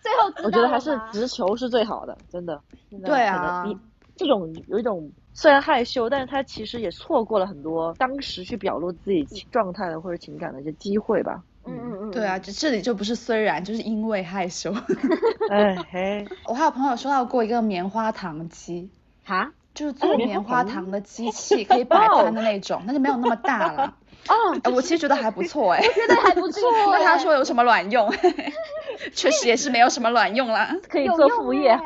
[0.01, 2.61] 最后我觉得还是直球是最好的，真的。
[3.03, 3.75] 对啊，你
[4.15, 5.11] 这种有一种。
[5.35, 11.43] 虽然害羞，但是他其实也错过了很多当时去表露自己状态的或者情感的一些机会吧。
[11.65, 12.11] 嗯嗯嗯。
[12.11, 14.73] 对啊，这这里就不是虽然，就是因为害羞。
[15.51, 16.25] 哎嘿。
[16.47, 18.89] 我还有朋友收到过一个棉花糖机。
[19.25, 19.51] 哈？
[19.73, 23.93] 就是做棉花糖的机器，可以摆摊的那种，但是没有那么大了。
[24.29, 24.71] 哦。
[24.73, 25.81] 我其实觉得还不错哎。
[25.85, 26.61] 我觉得还不错。
[26.93, 28.09] 那他说有什么卵用？
[29.13, 30.73] 确实也是没有什么卵用啦。
[30.87, 31.77] 可以做副业。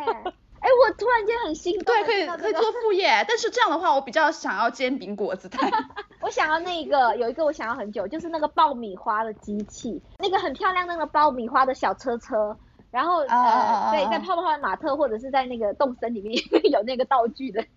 [0.60, 1.96] 哎，我突然间很心动。
[1.96, 5.70] 对，可以可以做副业，但是这样的话，我比较想要煎饼果子摊。
[6.22, 12.58] 我想要那个，有一个我想要很久，就是那个爆米花的机器，那个很漂亮那个爆米花的小车车，
[12.92, 16.38] 然后呃，对，在泡泡玛特或者是在那个动森里面
[16.72, 17.68] 有那个道具的， 哎，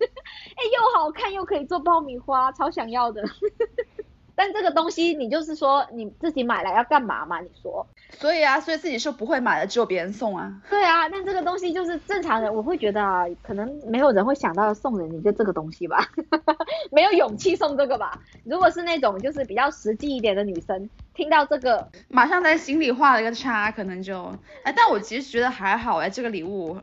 [0.73, 3.23] 又好看又可以做爆米花，超想要的。
[4.35, 7.39] 但这个东西你就是说你自己买来要干嘛嘛？
[7.41, 7.85] 你说？
[8.19, 10.61] 所以啊，所以自己是不会买的，只有别人送啊。
[10.69, 16.07] 对啊，但这个东西就是正常人，我会觉得啊，可能没有人会想到送人你就这个东西吧，
[16.91, 18.19] 没有勇气送这个吧。
[18.43, 26.79] 如果是那种就是比较实际一点的女生，听到这个，马上在心里画了一个叉，可能就哎，但我其实觉得还好哎，这个礼物。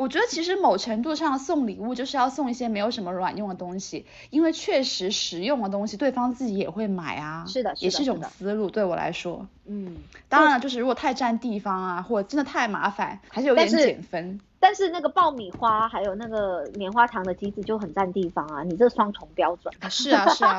[0.00, 7.44] 我觉得其实某程度上送礼物就是要送一些没有什么卵用的东西，因为确实实用的东西对方自己也会买啊。
[7.46, 8.70] 是的，也是一种思路。
[8.70, 9.98] 对我来说，嗯，
[10.30, 14.40] 当然了，就是如果太占地方啊，或者真的太麻烦，还是有点减分。
[14.58, 19.74] 但是那个爆米花还有那个棉花糖的机子就很占地方啊，你这双重标准。
[19.90, 20.58] 是啊是啊。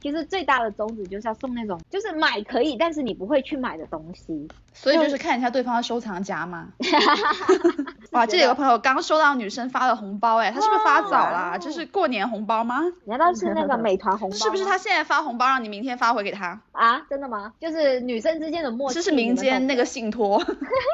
[0.00, 4.48] 其实最大的宗旨就是要送那种，就是买可以，但是你不会去买的东西。
[4.74, 6.68] 所以就是看一下对方的收藏夹嘛。
[8.12, 11.58] 哇，这里有个朋友刚收到女生发的红包，哎，他是不是发早了？
[11.58, 12.80] 这是过年红包吗？
[13.04, 14.36] 难道是那个美团红包？
[14.36, 16.60] 是不是他现在发红包，让你明天发回给他？
[16.72, 17.52] 啊，真的吗？
[17.60, 18.94] 就是女生之间的默契。
[18.94, 20.42] 这是民间那个信托。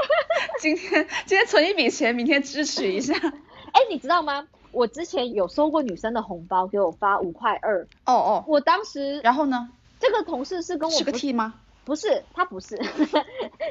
[0.60, 3.14] 今天今天存一笔钱，明天支持一下。
[3.72, 4.46] 哎，你知道吗？
[4.72, 7.82] 我之前有收过女生的红包，给我发五块二。
[8.04, 8.44] 哦哦。
[8.46, 9.70] 我当时，然后呢？
[10.00, 11.54] 这个同事是跟我是个 T 吗？
[11.84, 12.78] 不是，他不是，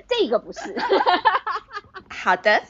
[0.07, 0.75] 这个不是。
[2.09, 2.61] 好的。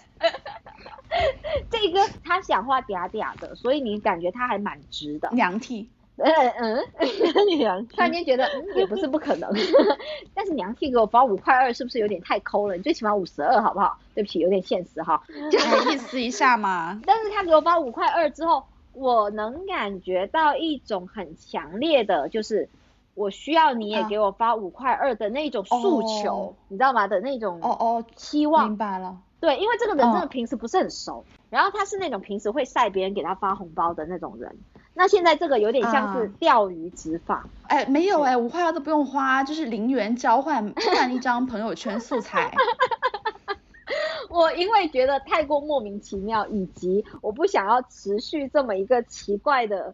[1.72, 5.30] 这个他讲话嗲嗲的，所以你感觉他还蛮直的。
[5.32, 5.90] 娘 T。
[6.18, 9.52] 嗯嗯， 突然间觉得也不是不可能，
[10.34, 12.76] 但是娘 T 给我发五块二，是不是有点太抠了？
[12.76, 13.98] 你最起码五十二好不好？
[14.16, 15.60] 对不起，有点现实哈，就
[15.92, 17.00] 意思一下嘛。
[17.06, 18.64] 但是他给我发五块二之后，
[18.94, 22.68] 我能感觉到一种很强烈的，就是
[23.14, 27.06] 我需要你也给我发五块二的那种诉求，你知道吗？
[27.08, 28.66] 的那种哦哦期望。
[28.70, 29.18] 明白了。
[29.40, 34.58] 对，因为这个人真的平时不是很熟，然后他是那种平时会晒别人给他发红包的那种人。
[34.98, 42.52] 那现在这个有点像是钓鱼执法，哎，没有哎，五块二都不用花，就是零元交换 换一张朋友圈素材。
[44.30, 49.94] 我因为觉得太过莫名其妙，以及我不想要持续这么一个奇怪的、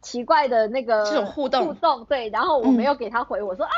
[0.00, 3.72] 奇怪的那个这种互动互动，对，然后我没有给他回，我说啊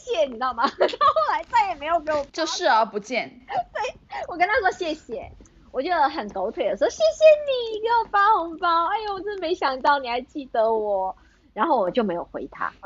[0.00, 0.64] 谢谢，你知道吗？
[0.72, 3.28] 他后来再也没有给我，就视而不见。
[3.46, 3.94] 对，
[4.28, 5.30] 我跟他说谢谢。
[5.72, 11.14] 我就很狗腿的说谢谢你给我发红包，哎呦，我真没想到你还记得我，
[11.54, 12.72] 然后我就没有回他，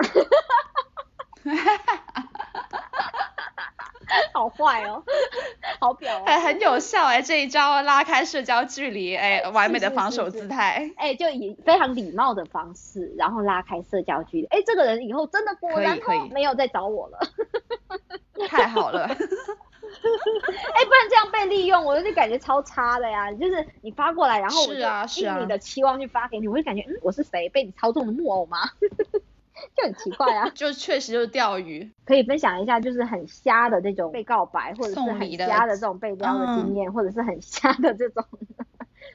[4.35, 5.03] 好坏哦，
[5.81, 15.99] 好表哦，哎，很有效哎，这一招拉开社交距离，哎，完美的防守姿态，哎，就以非常礼貌的方式，然后拉开社交距离，哎，这个人以后真的果然
[16.31, 17.19] 没有再找我了，
[18.49, 19.09] 太好了。
[20.75, 23.33] 哎，不然这样被利用，我就感觉超差的呀。
[23.33, 27.49] 就是你发过来，然后我就以你的期望去发给你，我会感觉，嗯，我是谁？
[27.51, 28.59] 被你操纵的木偶吗？
[29.77, 30.51] 就很奇怪啊。
[30.57, 31.89] 就确实就是钓鱼。
[32.05, 38.25] 可以分享一下，就是很瞎的那种被告白，或者是很瞎的这种被撩的经验，或者是很瞎的这种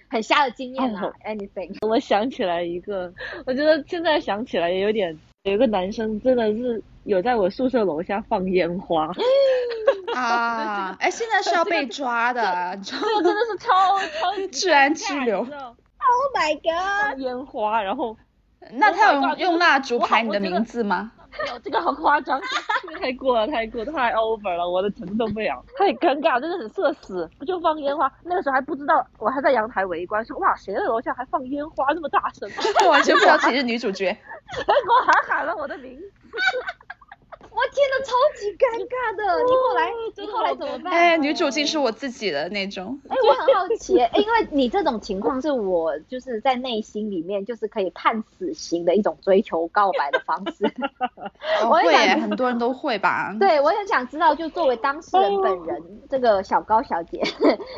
[0.09, 1.11] 很瞎的经验啊。
[1.25, 1.75] Anything？
[1.85, 3.13] 我想起来一个，
[3.45, 9.09] 我觉得现在想起来也有点，有一个男生真的是有在我宿舍楼下放烟花。
[10.13, 15.39] 啊，哎，现在是要被抓的，这个真的是超超治安拘留。
[15.39, 17.19] Oh my god！
[17.19, 18.15] 烟花，然后，
[18.71, 21.11] 那他有用蜡烛排你的名字吗？
[21.49, 22.41] 有，这个好夸张，
[22.99, 27.29] 太过了，太过，太 over 了，我的承受不了，太尴尬，真的很社死。
[27.37, 28.11] 不就放烟花？
[28.23, 32.49] 那个时候还不知道，我还在阳台围观，说哇，谁的楼下还放烟花那么大声？
[32.89, 34.11] 完全不知道谁是女主角，
[34.55, 34.73] 结果
[35.05, 36.05] 还喊了我的名字。
[37.57, 39.43] 我天呐，超级尴尬的！
[39.43, 40.93] 你后来，你后来怎么办？
[40.93, 42.99] 哎，女主竟是我自己的那种。
[43.09, 50.71] 哎，我很好奇，哎，因为你这种情况是我就是在内心里面就是可以判死刑的一种追求告白的方式。
[51.67, 51.91] 我会，
[52.21, 53.35] 很多人都会吧？
[53.41, 57.23] 对，我很想知道，就作为当事人本人，这个小高小姐，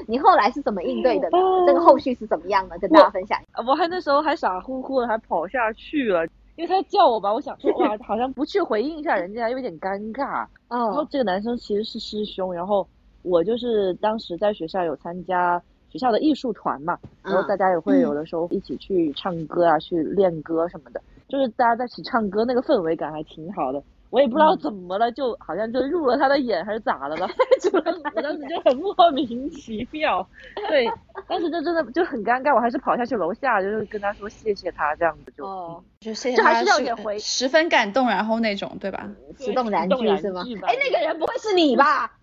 [0.07, 1.37] 你后来是怎么应对的呢？
[1.65, 2.77] 这个后续是怎么样的？
[2.79, 3.39] 跟大家分享。
[3.65, 6.27] 我还那时候还傻乎乎的，还跑下去了。
[6.59, 10.45] 因为他叫我吧，我想说 哇，好像不去回应一下人家有点尴尬。
[10.67, 10.77] 嗯。
[10.77, 12.85] 然后这个男生其实是师兄，然后
[13.21, 23.81] 我就是当时在学校有参加学校的艺术团嘛，然后大家也会有的时候一起去唱歌啊，去练歌什么的，就是大家在一起唱歌，那个氛围感还挺好的。
[24.09, 27.27] 我也不知道怎么了，就好像就入了他的眼还是咋的了，
[27.73, 30.27] 我当时就很莫名其妙。
[30.67, 30.89] 对，
[31.29, 35.45] 当时就真的就很尴尬，我还是跑下去楼下，就是跟他说谢谢他这样子就。
[35.45, 39.07] 哦，就谢谢他，是十分感动，然后那种对吧？
[39.37, 40.43] 激动燃剧是吗？
[40.63, 42.11] 哎，那个人不会是你吧？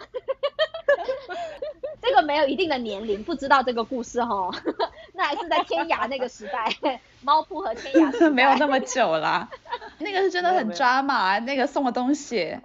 [2.06, 4.50] 这个没有一定的年龄，不知道这个故事哈。
[5.12, 9.48] 那还是在天涯那个时代，猫扑和天涯 没有那么久了。
[9.98, 12.56] 那个是真的很抓马，那个送的东西，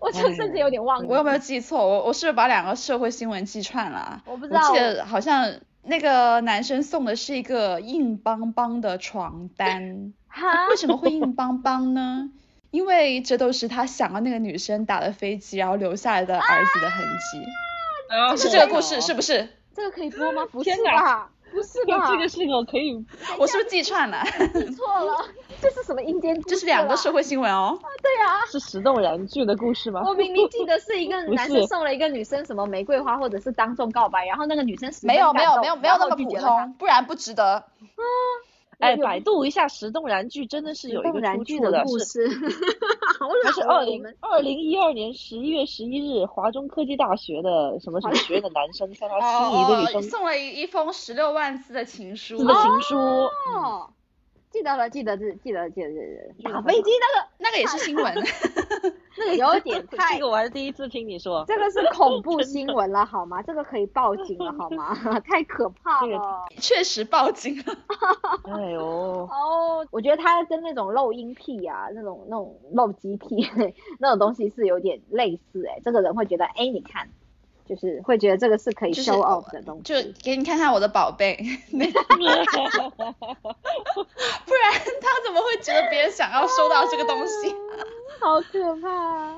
[0.00, 1.06] 我就甚至有点忘记。
[1.08, 1.86] 我有没有记错？
[1.88, 4.22] 我我是不是把两个社会新闻记串了？
[4.26, 4.70] 我不知道。
[4.70, 5.50] 我记得好像
[5.82, 10.12] 那个男生送的是一个硬邦邦的床单。
[10.70, 12.30] 为什么会硬邦邦呢？
[12.70, 17.46] 因为这都是他想要那个女生打的飞机，然后留下来的儿子的痕迹。
[18.36, 19.48] 是这个故事是不是？
[19.74, 20.46] 这个可以播吗？
[20.52, 21.30] 不是吧？
[21.52, 22.08] 不是吧？
[22.12, 22.92] 这个是我可以，
[23.38, 24.22] 我是不是记串了？
[24.54, 25.24] 记错了，
[25.60, 26.40] 这是什么阴间？
[26.42, 27.78] 这是两个社会新闻哦。
[28.02, 28.44] 对啊。
[28.46, 30.02] 是石动燃剧的故事吗？
[30.06, 37.64] 我明明记得是一个 男生送了一个女生什么玫瑰花，或者是当众告白，然后那个女生没有没有没有没有那么普通，不然不值得。
[38.82, 42.28] 哎， 百度一下石动燃具，真的是有一个出处的故事。
[43.44, 52.36] 它是二零二零一二年十一月十一日，华中科技大学的什么什么学院的男生向 他心仪的女生送了一一封十六万字的情书。
[52.44, 52.96] 的情书。
[54.52, 58.14] 记得了，记得记记得记得记得打飞机那个那个也是新闻，
[59.16, 63.40] 那个有点太，这个我还是第一次听你说，这个是恐怖新闻了好吗？
[63.42, 64.94] 这个可以报警了好吗？
[65.24, 67.74] 太可怕了，确实报警了。
[68.54, 73.48] 哎呦，哦，我觉得他跟那种漏音癖啊，那种那种漏机癖
[73.98, 77.08] 那种东西是有点类似哎，这个人会觉得哎，你看。
[77.68, 81.36] 就是会觉得这个是可以 show off 的东西，就给你看看我的宝贝，
[81.70, 81.92] 不然
[85.00, 87.54] 他怎么会觉得别人想要收到这个东西？
[88.20, 89.34] 好可怕！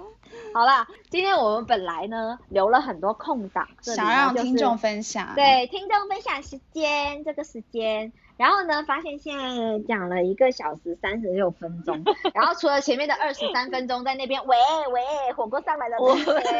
[0.52, 8.12] 好啦，今天我们本来呢留了很多空档，想让听众分享，对听众分享时间，这个时间。
[8.36, 12.04] 然后呢，发现现在讲了一个小时三十六分钟，
[12.34, 14.56] 然后除了前面的二十三分钟在那边喂
[14.92, 16.14] 喂，火锅上来了，喂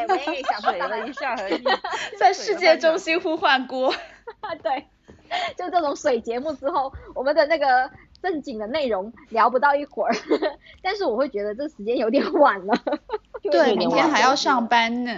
[0.09, 1.65] 喂，小水了一下而已，
[2.19, 3.93] 在世界中心呼唤锅，
[4.63, 4.87] 对，
[5.57, 7.91] 就这种水节目之后，我们的那个
[8.23, 10.15] 正经的内容聊不到一会儿，
[10.81, 12.75] 但是我会觉得这时间有点晚了，
[13.43, 15.13] 对，明天还要上班呢。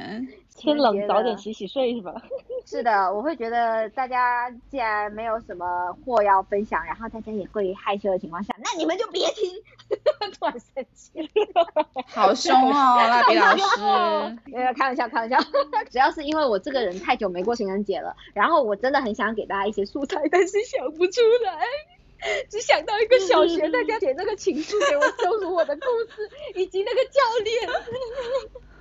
[0.56, 2.14] 天冷，早点洗洗睡是吧？
[2.66, 9.50] 是的，我会觉得大家既然没有什么货要分享，然后大家也会害羞的情况下，那你们就别听。
[10.38, 11.12] 突然生气，
[12.08, 14.38] 好凶哦，蜡笔老师。
[14.46, 15.38] 没有开玩笑，开玩笑。
[15.90, 21.60] 主要是因为我这个人太久没过情人节了，然后我真的很想给大家一些素材，但是想不出来，
[22.50, 27.68] 只想到一个小学大家写那个情书给我羞辱我的故事，以及那个教练。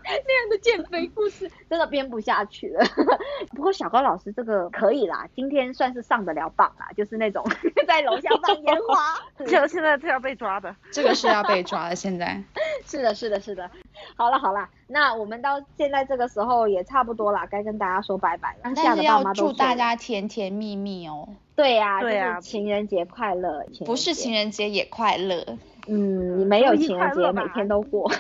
[0.08, 2.84] 那样的减肥故事 真的编不下去了。
[3.56, 7.44] 不过小高老师这个可以啦，今天算是上得了榜啦，就是那种
[7.88, 11.96] 在楼下放烟花，就现在是要被抓的，这个是要被抓的。
[11.96, 12.42] 现在
[12.86, 13.70] 是的，是的，是的。
[14.16, 18.72] 好了好了，那我们到现在这个时候也差不多啦，该跟大家说拜拜了。
[18.76, 21.30] 但是要祝大家甜甜蜜蜜哦。
[21.56, 23.66] 对呀，对呀，情人节快乐。
[23.86, 25.58] 不是情人节也快乐。
[25.88, 28.12] 嗯，你没有情人节，每天都过。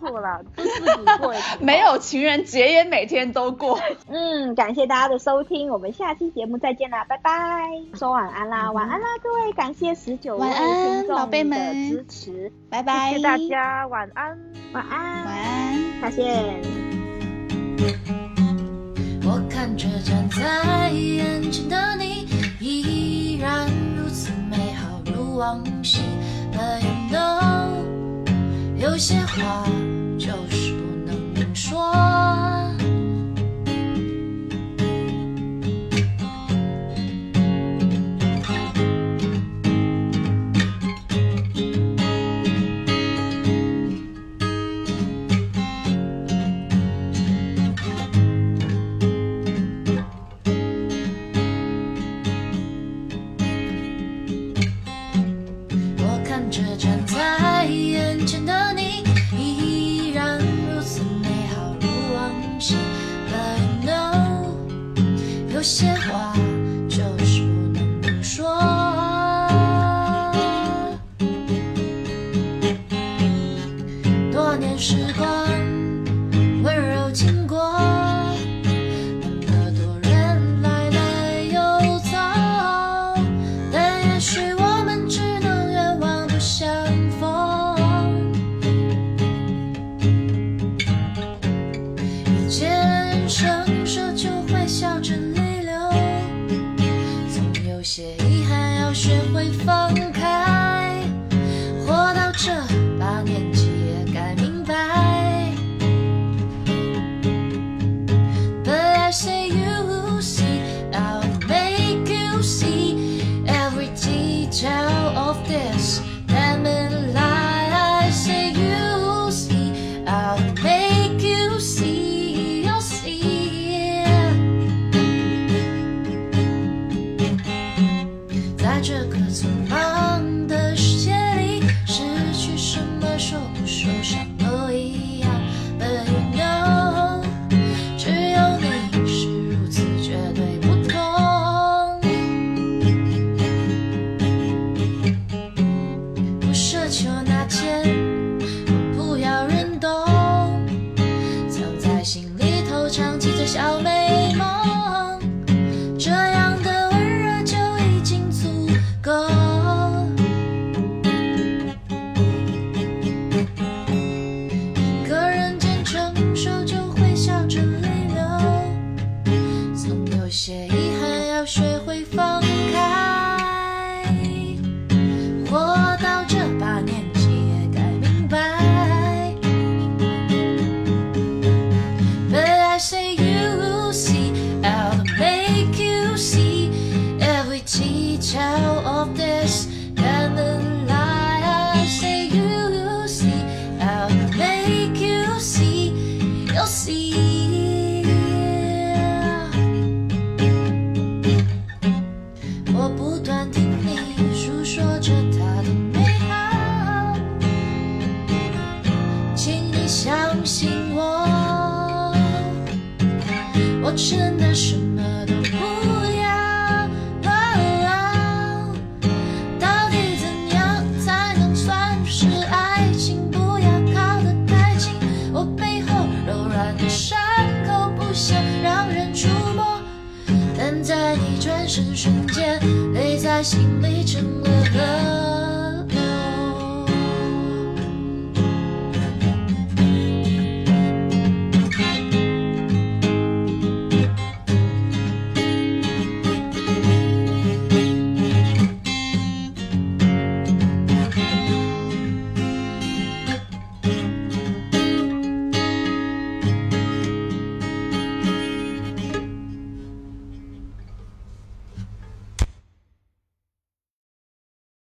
[0.00, 1.34] 过了，都自己过。
[1.60, 3.78] 没有情人节也每天都过。
[4.08, 7.32] 嗯，感谢大家的收听，我们下期节目再见啦，拜拜。
[7.94, 13.10] 说晚安啦，晚安啦，各位，感谢十九位听众的支持，拜拜。
[13.10, 14.38] 谢谢大家，晚安，
[14.72, 16.54] 晚安，晚安，再见。
[19.28, 22.28] 我看着站在眼前的你，
[22.60, 23.66] 依然
[23.96, 26.00] 如此美好如往昔。
[28.96, 29.62] 有些话
[30.18, 32.35] 就是不能明说。